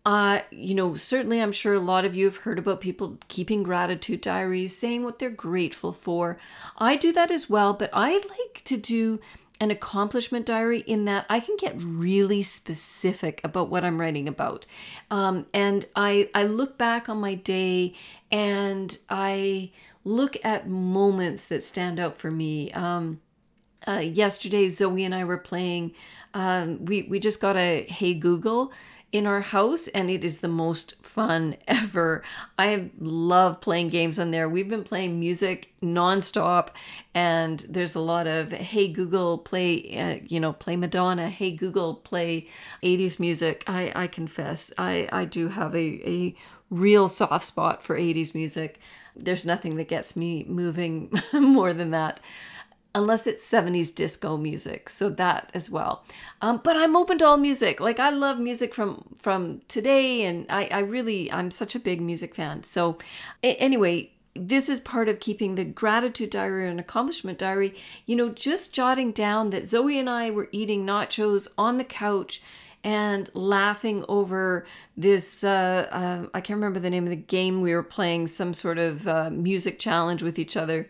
uh, 0.04 0.40
you 0.52 0.74
know, 0.74 0.94
certainly 0.94 1.42
I'm 1.42 1.50
sure 1.50 1.74
a 1.74 1.80
lot 1.80 2.04
of 2.04 2.14
you 2.14 2.26
have 2.26 2.36
heard 2.36 2.60
about 2.60 2.80
people 2.80 3.18
keeping 3.26 3.64
gratitude 3.64 4.20
diaries, 4.20 4.76
saying 4.76 5.02
what 5.02 5.18
they're 5.18 5.30
grateful 5.30 5.92
for. 5.92 6.38
I 6.78 6.94
do 6.94 7.12
that 7.12 7.32
as 7.32 7.50
well, 7.50 7.74
but 7.74 7.90
I 7.92 8.12
like 8.12 8.62
to 8.64 8.76
do 8.76 9.20
an 9.60 9.70
accomplishment 9.70 10.46
diary 10.46 10.80
in 10.80 11.04
that 11.06 11.26
I 11.28 11.40
can 11.40 11.56
get 11.56 11.74
really 11.78 12.42
specific 12.42 13.40
about 13.44 13.70
what 13.70 13.84
I'm 13.84 14.00
writing 14.00 14.28
about. 14.28 14.66
Um, 15.10 15.46
and 15.52 15.86
I, 15.94 16.28
I 16.34 16.44
look 16.44 16.78
back 16.78 17.08
on 17.08 17.18
my 17.18 17.34
day 17.34 17.94
and 18.30 18.96
I 19.08 19.72
look 20.04 20.36
at 20.44 20.68
moments 20.68 21.46
that 21.46 21.64
stand 21.64 21.98
out 21.98 22.16
for 22.16 22.30
me. 22.30 22.72
Um, 22.72 23.20
Uh, 23.86 24.02
yesterday, 24.02 24.68
Zoe 24.68 25.04
and 25.04 25.14
I 25.14 25.24
were 25.24 25.38
playing. 25.38 25.92
Um, 26.34 26.84
we 26.86 27.06
we 27.10 27.20
just 27.20 27.40
got 27.40 27.56
a 27.56 27.86
Hey 27.88 28.14
Google 28.14 28.72
in 29.16 29.26
our 29.26 29.40
house, 29.40 29.88
and 29.88 30.10
it 30.10 30.24
is 30.24 30.38
the 30.38 30.48
most 30.48 30.94
fun 31.00 31.56
ever. 31.68 32.22
I 32.58 32.90
love 32.98 33.60
playing 33.60 33.88
games 33.88 34.18
on 34.18 34.30
there. 34.30 34.48
We've 34.48 34.68
been 34.68 34.84
playing 34.84 35.18
music 35.18 35.72
nonstop, 35.82 36.68
and 37.14 37.60
there's 37.60 37.94
a 37.94 38.00
lot 38.00 38.26
of 38.26 38.52
Hey 38.52 38.88
Google 38.88 39.38
play, 39.38 39.98
uh, 39.98 40.24
you 40.26 40.40
know, 40.40 40.52
play 40.52 40.76
Madonna. 40.76 41.28
Hey 41.30 41.50
Google 41.50 41.94
play 41.94 42.48
80s 42.82 43.18
music. 43.18 43.64
I 43.66 43.92
I 43.94 44.06
confess, 44.06 44.72
I 44.78 45.08
I 45.12 45.24
do 45.24 45.48
have 45.48 45.74
a 45.74 46.08
a 46.08 46.34
real 46.70 47.08
soft 47.08 47.44
spot 47.44 47.82
for 47.82 47.96
80s 47.96 48.34
music. 48.34 48.80
There's 49.14 49.46
nothing 49.46 49.76
that 49.76 49.88
gets 49.88 50.14
me 50.14 50.44
moving 50.46 51.10
more 51.32 51.72
than 51.72 51.90
that 51.92 52.20
unless 52.96 53.26
it's 53.26 53.48
70s 53.48 53.94
disco 53.94 54.38
music 54.38 54.88
so 54.88 55.10
that 55.10 55.50
as 55.52 55.70
well. 55.70 56.02
Um, 56.40 56.60
but 56.64 56.76
i'm 56.76 56.96
open 56.96 57.18
to 57.18 57.26
all 57.26 57.36
music. 57.36 57.78
Like 57.78 58.00
i 58.00 58.10
love 58.10 58.38
music 58.40 58.74
from 58.74 59.14
from 59.18 59.60
today 59.68 60.24
and 60.24 60.46
i, 60.48 60.64
I 60.66 60.78
really 60.80 61.30
i'm 61.30 61.50
such 61.50 61.74
a 61.76 61.78
big 61.78 62.00
music 62.00 62.34
fan. 62.34 62.64
So 62.64 62.98
a- 63.44 63.56
anyway 63.56 64.10
this 64.34 64.68
is 64.68 64.80
part 64.80 65.08
of 65.08 65.20
keeping 65.20 65.54
the 65.54 65.64
gratitude 65.64 66.30
diary 66.30 66.68
and 66.68 66.78
accomplishment 66.78 67.38
diary 67.38 67.74
you 68.04 68.14
know 68.14 68.28
just 68.28 68.70
jotting 68.70 69.10
down 69.10 69.48
that 69.48 69.66
zoe 69.66 69.98
and 69.98 70.10
i 70.10 70.30
were 70.30 70.50
eating 70.52 70.84
nachos 70.84 71.48
on 71.56 71.78
the 71.78 71.84
couch 71.84 72.42
and 72.84 73.30
laughing 73.32 74.04
over 74.10 74.66
this 74.94 75.42
uh, 75.42 75.88
uh, 75.90 76.28
i 76.34 76.40
can't 76.42 76.58
remember 76.58 76.78
the 76.78 76.90
name 76.90 77.04
of 77.04 77.08
the 77.08 77.16
game 77.16 77.62
we 77.62 77.72
were 77.74 77.82
playing 77.82 78.26
some 78.26 78.52
sort 78.52 78.76
of 78.76 79.08
uh, 79.08 79.30
music 79.30 79.78
challenge 79.78 80.22
with 80.22 80.38
each 80.38 80.54
other 80.54 80.86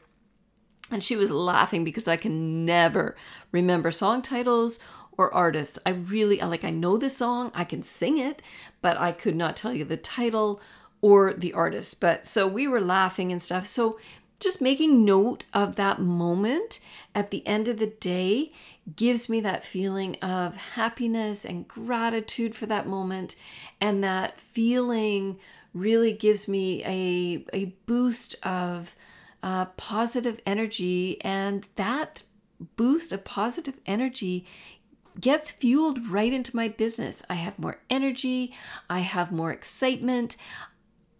and 0.91 1.03
she 1.03 1.17
was 1.17 1.31
laughing 1.31 1.85
because 1.85 2.09
I 2.09 2.17
can 2.17 2.65
never 2.65 3.17
remember 3.53 3.91
song 3.91 4.23
titles 4.23 4.79
or 5.19 5.33
artists. 5.33 5.79
I 5.87 5.91
really 5.91 6.39
like 6.39 6.65
I 6.65 6.71
know 6.71 6.97
the 6.97 7.11
song, 7.11 7.51
I 7.55 7.65
can 7.65 7.83
sing 7.83 8.19
it, 8.19 8.43
but 8.83 8.99
I 8.99 9.13
could 9.13 9.35
not 9.35 9.57
tell 9.57 9.73
you 9.73 9.85
the 9.85 9.97
title 9.97 10.61
or 11.01 11.33
the 11.33 11.53
artist. 11.53 12.01
But 12.01 12.27
so 12.27 12.47
we 12.47 12.67
were 12.67 12.81
laughing 12.81 13.33
and 13.33 13.43
stuff. 13.43 13.67
So 13.67 13.99
just 14.39 14.61
making 14.61 15.05
note 15.05 15.45
of 15.53 15.77
that 15.77 16.01
moment 16.01 16.81
at 17.15 17.31
the 17.31 17.47
end 17.47 17.69
of 17.69 17.79
the 17.79 17.87
day 17.87 18.53
gives 18.95 19.29
me 19.29 19.41
that 19.41 19.65
feeling 19.65 20.17
of 20.17 20.57
happiness 20.57 21.45
and 21.45 21.67
gratitude 21.67 22.55
for 22.55 22.67
that 22.67 22.87
moment 22.87 23.35
and 23.81 24.05
that 24.05 24.39
feeling 24.41 25.39
really 25.73 26.13
gives 26.13 26.47
me 26.47 26.83
a 26.85 27.45
a 27.53 27.67
boost 27.87 28.37
of 28.43 28.95
uh, 29.43 29.67
positive 29.77 30.41
energy, 30.47 31.21
and 31.23 31.69
that 31.77 32.23
boost 32.77 33.13
of 33.13 33.25
positive 33.25 33.79
energy 33.87 34.47
gets 35.21 35.51
fueled 35.51 36.09
right 36.09 36.33
into 36.33 36.57
my 36.57 36.69
business. 36.69 37.23
I 37.31 37.35
have 37.35 37.59
more 37.59 37.81
energy, 37.89 38.55
I 38.89 39.01
have 39.01 39.33
more 39.33 39.51
excitement, 39.51 40.37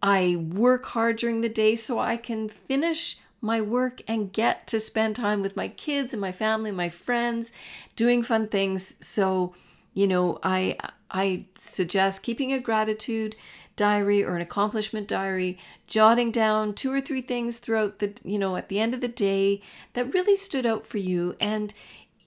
I 0.03 0.37
work 0.37 0.87
hard 0.87 1.17
during 1.17 1.41
the 1.41 1.49
day 1.49 1.77
so 1.77 1.99
I 1.99 2.17
can 2.17 2.49
finish 2.49 3.19
my 3.41 3.61
work 3.61 4.03
and 4.09 4.33
get 4.33 4.67
to 4.67 4.81
spend 4.81 5.17
time 5.17 5.43
with 5.43 5.57
my 5.57 5.69
kids 5.69 6.13
and 6.13 6.21
my 6.21 6.33
family, 6.33 6.71
my 6.73 6.89
friends, 6.89 7.53
doing 7.95 8.23
fun 8.23 8.49
things. 8.49 8.95
So, 9.01 9.55
you 9.95 10.07
know, 10.07 10.39
I 10.43 10.77
I 11.17 11.47
suggest 11.55 12.23
keeping 12.23 12.53
a 12.53 12.61
gratitude 12.61 13.37
diary 13.75 14.23
or 14.23 14.37
an 14.37 14.43
accomplishment 14.43 15.09
diary, 15.09 15.59
jotting 15.87 16.31
down 16.31 16.75
two 16.75 16.93
or 16.93 17.01
three 17.01 17.23
things 17.23 17.59
throughout 17.59 18.01
the, 18.01 18.13
you 18.23 18.39
know, 18.39 18.57
at 18.57 18.69
the 18.69 18.79
end 18.79 18.93
of 18.93 19.01
the 19.01 19.09
day 19.09 19.63
that 19.95 20.13
really 20.13 20.37
stood 20.37 20.67
out 20.67 20.85
for 20.85 20.99
you. 20.99 21.35
And 21.41 21.73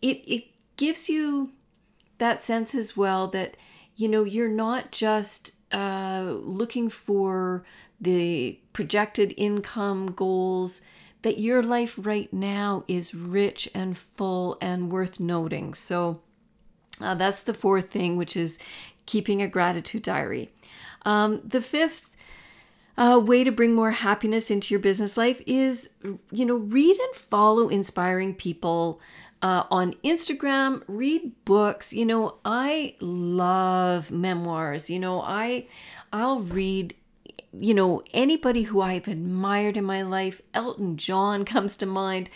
it, 0.02 0.24
it 0.26 0.46
gives 0.76 1.08
you 1.08 1.52
that 2.18 2.42
sense 2.42 2.74
as 2.74 2.98
well 2.98 3.28
that, 3.28 3.58
you 3.96 4.08
know, 4.08 4.24
you're 4.24 4.48
not 4.48 4.92
just 4.92 5.54
uh, 5.72 6.34
looking 6.40 6.90
for 6.90 7.64
the 8.02 8.60
projected 8.74 9.36
income 9.38 10.14
goals, 10.14 10.82
that 11.22 11.38
your 11.38 11.62
life 11.62 12.00
right 12.02 12.34
now 12.34 12.84
is 12.88 13.14
rich 13.14 13.70
and 13.76 13.96
full 13.96 14.58
and 14.62 14.92
worth 14.92 15.20
noting. 15.20 15.76
So, 15.76 16.22
uh, 17.02 17.16
that's 17.16 17.42
the 17.42 17.54
fourth 17.54 17.90
thing, 17.90 18.18
which 18.18 18.36
is 18.36 18.60
keeping 19.06 19.42
a 19.42 19.48
gratitude 19.48 20.04
diary. 20.04 20.52
Um, 21.06 21.42
the 21.44 21.62
fifth 21.62 22.16
uh, 22.98 23.20
way 23.24 23.44
to 23.44 23.52
bring 23.52 23.74
more 23.74 23.92
happiness 23.92 24.52
into 24.52 24.74
your 24.74 24.82
business 24.82 25.16
life 25.16 25.42
is, 25.48 25.92
you 26.32 26.46
know, 26.46 26.56
read 26.56 26.98
and 26.98 27.16
follow 27.16 27.70
inspiring 27.70 28.36
people 28.36 29.00
uh, 29.42 29.64
on 29.72 29.94
Instagram, 30.04 30.84
read 30.88 31.32
books. 31.46 31.94
You 31.94 32.06
know, 32.06 32.36
I 32.44 32.96
love 33.00 34.12
memoirs. 34.12 34.90
You 34.90 35.00
know, 35.00 35.22
I 35.22 35.68
I'll 36.12 36.42
read 36.42 36.96
you 37.58 37.74
know 37.74 38.04
anybody 38.14 38.64
who 38.64 38.82
I've 38.82 39.08
admired 39.08 39.78
in 39.78 39.86
my 39.86 40.02
life. 40.02 40.42
Elton 40.54 40.98
John 40.98 41.46
comes 41.54 41.76
to 41.78 41.86
mind. 41.86 42.30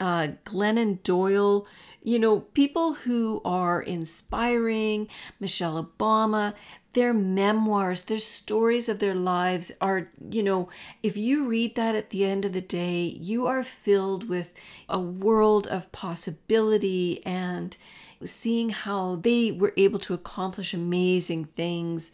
Uh, 0.00 0.28
Glennon 0.44 1.02
Doyle. 1.02 1.66
You 2.04 2.20
know, 2.20 2.40
people 2.40 2.94
who 2.94 3.42
are 3.44 3.82
inspiring. 3.82 5.08
Michelle 5.40 5.82
Obama 5.82 6.54
their 6.94 7.12
memoirs, 7.12 8.02
their 8.02 8.18
stories 8.18 8.88
of 8.88 9.00
their 9.00 9.14
lives 9.14 9.72
are, 9.80 10.10
you 10.30 10.42
know, 10.42 10.68
if 11.02 11.16
you 11.16 11.44
read 11.44 11.74
that 11.74 11.94
at 11.94 12.10
the 12.10 12.24
end 12.24 12.44
of 12.44 12.52
the 12.52 12.60
day, 12.60 13.02
you 13.02 13.46
are 13.46 13.62
filled 13.62 14.28
with 14.28 14.54
a 14.88 14.98
world 14.98 15.66
of 15.66 15.90
possibility 15.92 17.24
and 17.26 17.76
seeing 18.24 18.70
how 18.70 19.16
they 19.16 19.50
were 19.50 19.74
able 19.76 19.98
to 19.98 20.14
accomplish 20.14 20.72
amazing 20.72 21.44
things 21.44 22.12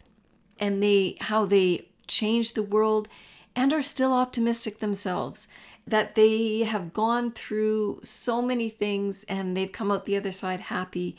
and 0.59 0.83
they 0.83 1.15
how 1.21 1.45
they 1.45 1.87
changed 2.07 2.55
the 2.55 2.63
world 2.63 3.07
and 3.55 3.71
are 3.71 3.81
still 3.81 4.11
optimistic 4.11 4.79
themselves 4.79 5.47
that 5.87 6.15
they 6.15 6.59
have 6.59 6.93
gone 6.93 7.31
through 7.31 7.99
so 8.03 8.41
many 8.41 8.69
things 8.69 9.23
and 9.25 9.57
they've 9.57 9.71
come 9.71 9.91
out 9.91 10.05
the 10.05 10.15
other 10.15 10.31
side 10.31 10.61
happy 10.61 11.17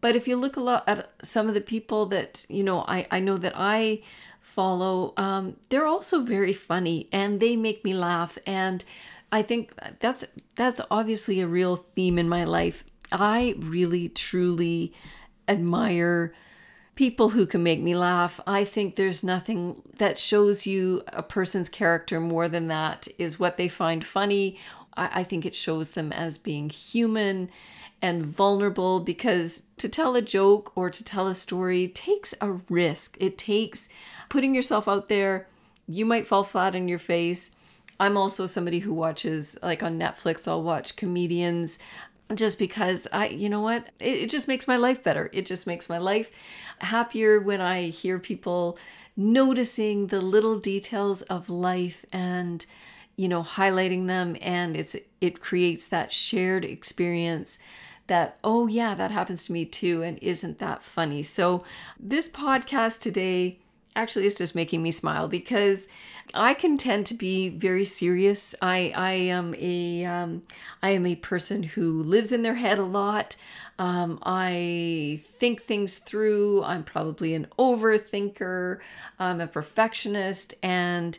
but 0.00 0.14
if 0.14 0.28
you 0.28 0.36
look 0.36 0.56
a 0.56 0.60
lot 0.60 0.84
at 0.86 1.10
some 1.22 1.48
of 1.48 1.54
the 1.54 1.60
people 1.60 2.06
that, 2.06 2.46
you 2.48 2.62
know, 2.62 2.84
I, 2.86 3.06
I 3.10 3.20
know 3.20 3.36
that 3.36 3.54
I 3.56 4.02
follow, 4.40 5.12
um, 5.16 5.56
they're 5.68 5.86
also 5.86 6.22
very 6.22 6.52
funny 6.52 7.08
and 7.12 7.40
they 7.40 7.56
make 7.56 7.84
me 7.84 7.94
laugh. 7.94 8.38
And 8.46 8.84
I 9.32 9.42
think 9.42 9.72
that's 10.00 10.24
that's 10.54 10.80
obviously 10.90 11.40
a 11.40 11.46
real 11.46 11.76
theme 11.76 12.18
in 12.18 12.28
my 12.28 12.44
life. 12.44 12.84
I 13.10 13.54
really 13.58 14.08
truly 14.08 14.92
admire 15.48 16.32
people 16.98 17.28
who 17.28 17.46
can 17.46 17.62
make 17.62 17.80
me 17.80 17.94
laugh. 17.94 18.40
I 18.44 18.64
think 18.64 18.96
there's 18.96 19.22
nothing 19.22 19.82
that 19.98 20.18
shows 20.18 20.66
you 20.66 21.04
a 21.06 21.22
person's 21.22 21.68
character 21.68 22.18
more 22.18 22.48
than 22.48 22.66
that 22.66 23.06
is 23.18 23.38
what 23.38 23.56
they 23.56 23.68
find 23.68 24.04
funny. 24.04 24.58
I, 24.96 25.20
I 25.20 25.22
think 25.22 25.46
it 25.46 25.54
shows 25.54 25.92
them 25.92 26.10
as 26.12 26.38
being 26.38 26.68
human 26.68 27.50
and 28.02 28.20
vulnerable 28.26 28.98
because 28.98 29.62
to 29.76 29.88
tell 29.88 30.16
a 30.16 30.22
joke 30.22 30.72
or 30.74 30.90
to 30.90 31.04
tell 31.04 31.28
a 31.28 31.36
story 31.36 31.86
takes 31.86 32.34
a 32.40 32.50
risk. 32.68 33.16
It 33.20 33.38
takes 33.38 33.88
putting 34.28 34.52
yourself 34.52 34.88
out 34.88 35.08
there. 35.08 35.46
You 35.86 36.04
might 36.04 36.26
fall 36.26 36.42
flat 36.42 36.74
on 36.74 36.88
your 36.88 36.98
face. 36.98 37.52
I'm 38.00 38.16
also 38.16 38.46
somebody 38.46 38.80
who 38.80 38.92
watches, 38.92 39.56
like 39.62 39.84
on 39.84 40.00
Netflix, 40.00 40.48
I'll 40.48 40.64
watch 40.64 40.96
comedians 40.96 41.78
just 42.34 42.58
because 42.58 43.06
I, 43.12 43.28
you 43.28 43.48
know 43.48 43.60
what, 43.60 43.88
it, 44.00 44.18
it 44.18 44.30
just 44.30 44.48
makes 44.48 44.68
my 44.68 44.76
life 44.76 45.02
better. 45.02 45.30
It 45.32 45.46
just 45.46 45.66
makes 45.66 45.88
my 45.88 45.98
life 45.98 46.30
happier 46.80 47.40
when 47.40 47.60
I 47.60 47.88
hear 47.88 48.18
people 48.18 48.78
noticing 49.16 50.08
the 50.08 50.20
little 50.20 50.58
details 50.58 51.22
of 51.22 51.50
life 51.50 52.04
and 52.12 52.64
you 53.16 53.26
know 53.26 53.42
highlighting 53.42 54.06
them 54.06 54.36
and 54.40 54.76
it's 54.76 54.94
it 55.20 55.40
creates 55.40 55.86
that 55.86 56.12
shared 56.12 56.64
experience 56.64 57.58
that, 58.08 58.38
oh, 58.42 58.66
yeah, 58.66 58.94
that 58.94 59.10
happens 59.10 59.44
to 59.44 59.52
me 59.52 59.64
too. 59.64 60.02
And 60.02 60.18
isn't 60.20 60.58
that 60.58 60.82
funny? 60.82 61.22
So, 61.22 61.62
this 62.00 62.28
podcast 62.28 63.00
today 63.00 63.60
actually 63.98 64.26
is 64.26 64.34
just 64.34 64.54
making 64.54 64.82
me 64.82 64.90
smile 64.90 65.28
because 65.28 65.88
I 66.34 66.54
can 66.54 66.76
tend 66.76 67.06
to 67.06 67.14
be 67.14 67.48
very 67.48 67.84
serious. 67.84 68.54
I, 68.62 68.92
I 68.94 69.12
am 69.12 69.54
a 69.56 70.04
um, 70.04 70.42
I 70.82 70.90
am 70.90 71.04
a 71.06 71.16
person 71.16 71.62
who 71.62 72.02
lives 72.02 72.32
in 72.32 72.42
their 72.42 72.54
head 72.54 72.78
a 72.78 72.84
lot. 72.84 73.36
Um, 73.78 74.18
I 74.22 75.22
think 75.24 75.60
things 75.60 75.98
through. 75.98 76.62
I'm 76.64 76.84
probably 76.84 77.34
an 77.34 77.46
overthinker. 77.58 78.78
I'm 79.18 79.40
a 79.40 79.46
perfectionist, 79.46 80.54
and 80.62 81.18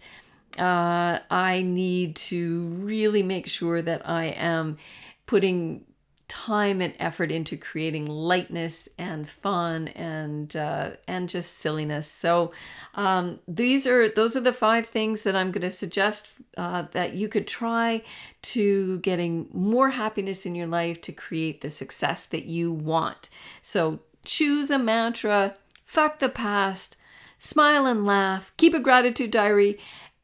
uh, 0.57 1.19
I 1.29 1.61
need 1.65 2.15
to 2.17 2.61
really 2.63 3.23
make 3.23 3.47
sure 3.47 3.81
that 3.81 4.07
I 4.07 4.25
am 4.25 4.77
putting 5.25 5.85
time 6.29 6.79
and 6.79 6.93
effort 6.99 7.31
into 7.31 7.57
creating 7.57 8.05
lightness 8.05 8.87
and 8.97 9.27
fun 9.27 9.89
and 9.89 10.55
uh, 10.55 10.91
and 11.07 11.27
just 11.27 11.57
silliness. 11.57 12.07
So 12.07 12.53
um, 12.93 13.39
these 13.47 13.85
are 13.85 14.07
those 14.07 14.37
are 14.37 14.41
the 14.41 14.53
five 14.53 14.85
things 14.85 15.23
that 15.23 15.35
I'm 15.35 15.51
going 15.51 15.61
to 15.61 15.71
suggest 15.71 16.29
uh, 16.55 16.83
that 16.91 17.15
you 17.15 17.27
could 17.27 17.47
try 17.47 18.03
to 18.43 18.99
getting 18.99 19.49
more 19.51 19.89
happiness 19.89 20.45
in 20.45 20.55
your 20.55 20.67
life 20.67 21.01
to 21.01 21.11
create 21.11 21.61
the 21.61 21.69
success 21.69 22.25
that 22.27 22.45
you 22.45 22.71
want. 22.71 23.29
So 23.61 23.99
choose 24.23 24.71
a 24.71 24.79
mantra. 24.79 25.55
Fuck 25.83 26.19
the 26.19 26.29
past. 26.29 26.95
Smile 27.39 27.85
and 27.85 28.05
laugh. 28.05 28.53
Keep 28.57 28.73
a 28.75 28.79
gratitude 28.79 29.31
diary. 29.31 29.79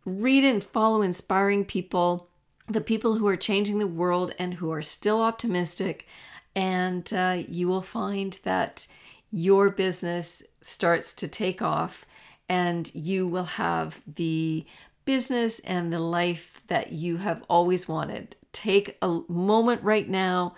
Read 0.05 0.43
and 0.43 0.63
follow 0.63 1.01
inspiring 1.01 1.65
people 1.65 2.29
the 2.67 2.81
people 2.81 3.15
who 3.15 3.27
are 3.27 3.37
changing 3.37 3.79
the 3.79 3.87
world 3.87 4.33
and 4.39 4.55
who 4.55 4.71
are 4.71 4.81
still 4.81 5.21
optimistic. 5.21 6.07
And 6.55 7.11
uh, 7.13 7.43
you 7.47 7.67
will 7.67 7.81
find 7.81 8.39
that 8.43 8.87
your 9.31 9.69
business 9.69 10.43
starts 10.61 11.13
to 11.13 11.27
take 11.27 11.61
off 11.61 12.05
and 12.47 12.93
you 12.93 13.27
will 13.27 13.45
have 13.45 14.01
the 14.07 14.65
business 15.03 15.59
and 15.59 15.91
the 15.91 15.99
life 15.99 16.61
that 16.67 16.91
you 16.91 17.17
have 17.17 17.43
always 17.49 17.87
wanted. 17.87 18.35
Take 18.51 18.97
a 19.01 19.19
moment 19.27 19.83
right 19.83 20.09
now 20.09 20.55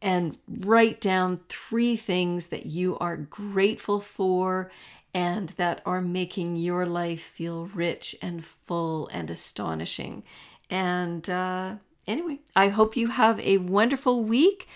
and 0.00 0.36
write 0.46 1.00
down 1.00 1.40
three 1.48 1.96
things 1.96 2.48
that 2.48 2.66
you 2.66 2.98
are 2.98 3.16
grateful 3.16 4.00
for 4.00 4.70
and 5.14 5.50
that 5.50 5.80
are 5.86 6.02
making 6.02 6.56
your 6.56 6.84
life 6.84 7.22
feel 7.22 7.66
rich 7.66 8.14
and 8.20 8.44
full 8.44 9.08
and 9.08 9.30
astonishing. 9.30 10.24
And 10.74 11.30
uh, 11.30 11.76
anyway, 12.08 12.40
I 12.56 12.66
hope 12.66 12.96
you 12.96 13.06
have 13.06 13.38
a 13.38 13.58
wonderful 13.58 14.24
week. 14.24 14.66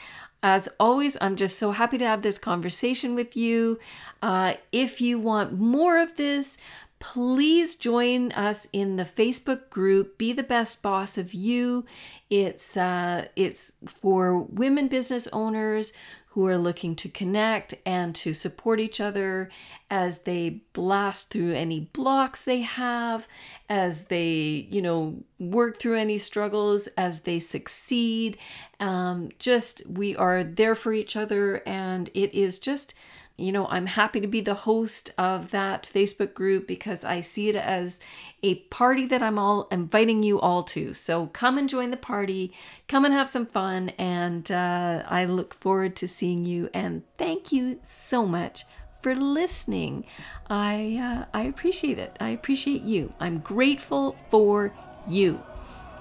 As 0.44 0.68
always, 0.78 1.16
I'm 1.20 1.34
just 1.34 1.58
so 1.58 1.72
happy 1.72 1.98
to 1.98 2.06
have 2.06 2.22
this 2.22 2.38
conversation 2.38 3.16
with 3.16 3.36
you. 3.36 3.80
Uh, 4.22 4.54
if 4.70 5.00
you 5.00 5.18
want 5.18 5.58
more 5.58 5.98
of 6.00 6.16
this, 6.16 6.56
please 6.98 7.76
join 7.76 8.32
us 8.32 8.66
in 8.72 8.96
the 8.96 9.04
Facebook 9.04 9.70
group 9.70 10.18
Be 10.18 10.32
the 10.32 10.42
Best 10.42 10.82
Boss 10.82 11.18
of 11.18 11.32
You. 11.32 11.84
It's 12.30 12.76
uh, 12.76 13.28
it's 13.36 13.72
for 13.86 14.38
women 14.42 14.88
business 14.88 15.28
owners 15.32 15.92
who 16.38 16.46
are 16.46 16.58
looking 16.58 16.94
to 16.94 17.08
connect 17.08 17.74
and 17.84 18.14
to 18.14 18.32
support 18.32 18.78
each 18.78 19.00
other 19.00 19.50
as 19.90 20.18
they 20.18 20.60
blast 20.72 21.30
through 21.30 21.52
any 21.52 21.80
blocks 21.80 22.44
they 22.44 22.60
have, 22.60 23.26
as 23.68 24.04
they, 24.04 24.68
you 24.70 24.80
know, 24.82 25.16
work 25.40 25.78
through 25.78 25.96
any 25.96 26.18
struggles, 26.18 26.86
as 26.96 27.20
they 27.20 27.38
succeed. 27.38 28.36
Um, 28.78 29.30
just 29.38 29.82
we 29.88 30.14
are 30.14 30.44
there 30.44 30.74
for 30.74 30.92
each 30.92 31.16
other, 31.16 31.62
and 31.66 32.10
it 32.14 32.32
is 32.34 32.58
just 32.58 32.94
you 33.38 33.52
know, 33.52 33.66
I'm 33.68 33.86
happy 33.86 34.20
to 34.20 34.26
be 34.26 34.40
the 34.40 34.54
host 34.54 35.14
of 35.16 35.52
that 35.52 35.88
Facebook 35.90 36.34
group 36.34 36.66
because 36.66 37.04
I 37.04 37.20
see 37.20 37.48
it 37.48 37.54
as 37.54 38.00
a 38.42 38.56
party 38.56 39.06
that 39.06 39.22
I'm 39.22 39.38
all 39.38 39.68
inviting 39.70 40.24
you 40.24 40.40
all 40.40 40.64
to. 40.64 40.92
So 40.92 41.28
come 41.28 41.56
and 41.56 41.68
join 41.68 41.90
the 41.90 41.96
party, 41.96 42.52
come 42.88 43.04
and 43.04 43.14
have 43.14 43.28
some 43.28 43.46
fun, 43.46 43.90
and 43.90 44.50
uh, 44.50 45.04
I 45.06 45.24
look 45.24 45.54
forward 45.54 45.94
to 45.96 46.08
seeing 46.08 46.44
you. 46.44 46.68
And 46.74 47.04
thank 47.16 47.52
you 47.52 47.78
so 47.80 48.26
much 48.26 48.64
for 49.00 49.14
listening. 49.14 50.04
I 50.50 50.98
uh, 51.00 51.24
I 51.32 51.42
appreciate 51.44 52.00
it. 52.00 52.16
I 52.18 52.30
appreciate 52.30 52.82
you. 52.82 53.12
I'm 53.20 53.38
grateful 53.38 54.16
for 54.30 54.74
you. 55.08 55.40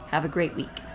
Have 0.08 0.26
a 0.26 0.30
great 0.30 0.56
week. 0.56 0.87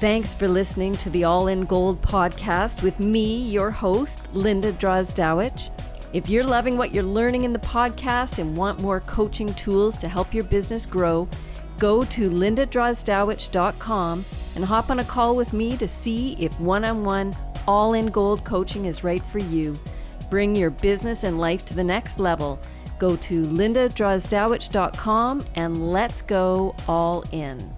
Thanks 0.00 0.32
for 0.32 0.48
listening 0.48 0.94
to 0.94 1.10
the 1.10 1.24
All 1.24 1.48
in 1.48 1.66
Gold 1.66 2.00
podcast 2.00 2.82
with 2.82 2.98
me, 3.00 3.42
your 3.42 3.70
host, 3.70 4.22
Linda 4.32 4.72
Drozdowich. 4.72 5.68
If 6.14 6.30
you're 6.30 6.42
loving 6.42 6.78
what 6.78 6.94
you're 6.94 7.04
learning 7.04 7.44
in 7.44 7.52
the 7.52 7.58
podcast 7.58 8.38
and 8.38 8.56
want 8.56 8.80
more 8.80 9.00
coaching 9.00 9.52
tools 9.52 9.98
to 9.98 10.08
help 10.08 10.32
your 10.32 10.44
business 10.44 10.86
grow, 10.86 11.28
go 11.78 12.02
to 12.04 12.30
lindadrozdowich.com 12.30 14.24
and 14.56 14.64
hop 14.64 14.88
on 14.88 15.00
a 15.00 15.04
call 15.04 15.36
with 15.36 15.52
me 15.52 15.76
to 15.76 15.86
see 15.86 16.34
if 16.38 16.58
one 16.58 16.86
on 16.86 17.04
one 17.04 17.36
all 17.68 17.92
in 17.92 18.06
gold 18.06 18.42
coaching 18.42 18.86
is 18.86 19.04
right 19.04 19.22
for 19.24 19.40
you. 19.40 19.78
Bring 20.30 20.56
your 20.56 20.70
business 20.70 21.24
and 21.24 21.38
life 21.38 21.66
to 21.66 21.74
the 21.74 21.84
next 21.84 22.18
level. 22.18 22.58
Go 22.98 23.16
to 23.16 23.42
lindadrozdowich.com 23.42 25.44
and 25.56 25.92
let's 25.92 26.22
go 26.22 26.74
all 26.88 27.22
in. 27.32 27.70